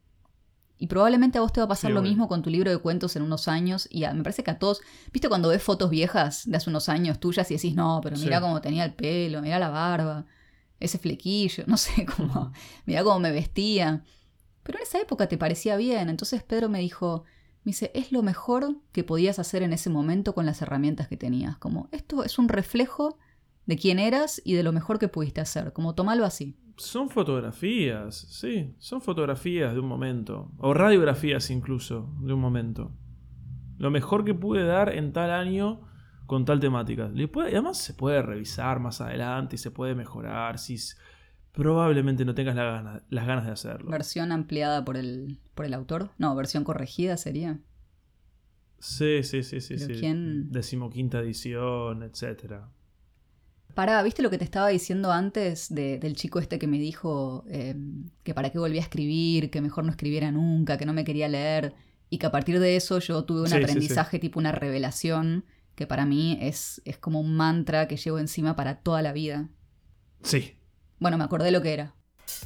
[0.79, 2.77] Y probablemente a vos te va a pasar Sí, lo mismo con tu libro de
[2.77, 3.87] cuentos en unos años.
[3.91, 6.87] Y a- me parece que a todos, viste cuando ves fotos viejas de hace unos
[6.89, 8.43] años tuyas y decís, no, pero mira Sí.
[8.43, 10.25] cómo tenía el pelo, mira la barba,
[10.79, 12.51] ese flequillo, no sé cómo,
[12.85, 14.03] mira cómo me vestía.
[14.63, 16.09] Pero en esa época te parecía bien.
[16.09, 17.23] Entonces Pedro me dijo,
[17.63, 21.17] me dice, es lo mejor que podías hacer en ese momento con las herramientas que
[21.17, 21.57] tenías.
[21.57, 23.17] Como, esto es un reflejo
[23.65, 25.73] de quién eras y de lo mejor que pudiste hacer.
[25.73, 26.55] Como, tomalo así.
[26.77, 30.51] Son fotografías, sí, son fotografías de un momento.
[30.57, 32.91] O radiografías incluso, de un momento.
[33.77, 35.81] Lo mejor que pude dar en tal año
[36.27, 37.07] con tal temática.
[37.09, 40.77] Le puede- además se puede revisar más adelante y se puede mejorar si
[41.51, 43.89] probablemente no tengas la gana- las ganas de hacerlo.
[43.89, 46.11] Versión ampliada por el, por el autor.
[46.19, 47.59] No, versión corregida sería.
[48.79, 49.93] Sí, sí, sí, sí, sí.
[49.99, 52.69] quién- Decimoquinta edición, etcétera.
[53.77, 57.43] Pará, ¿viste lo que te estaba diciendo antes de- del chico este que me dijo
[57.47, 57.75] eh,
[58.23, 61.27] que para qué volvía a escribir, que mejor no escribiera nunca, que no me quería
[61.27, 61.75] leer?
[62.09, 63.63] Y que a partir de eso yo tuve un Sí, sí, sí.
[63.63, 68.55] aprendizaje tipo una revelación que para mí es, es como un mantra que llevo encima
[68.55, 69.47] para toda la vida.
[70.23, 70.55] Sí,
[70.99, 71.93] Bueno, me acordé lo que era.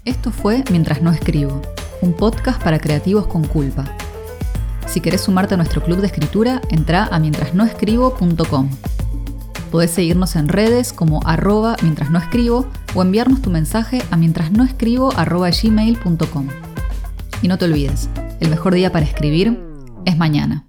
[0.04, 1.62] Esto fue Mientras no escribo,
[2.02, 3.86] un podcast para creativos con culpa.
[4.86, 8.70] Si querés sumarte a nuestro club de escritura, entra a mientrasnoescribo.com.
[9.72, 16.48] Podés seguirnos en redes como arroba mientras no escribo o enviarnos tu mensaje a mientrasnoescribo.gmail.com.
[17.42, 18.08] Y no te olvides,
[18.42, 19.58] el mejor día para escribir
[20.06, 20.66] es mañana.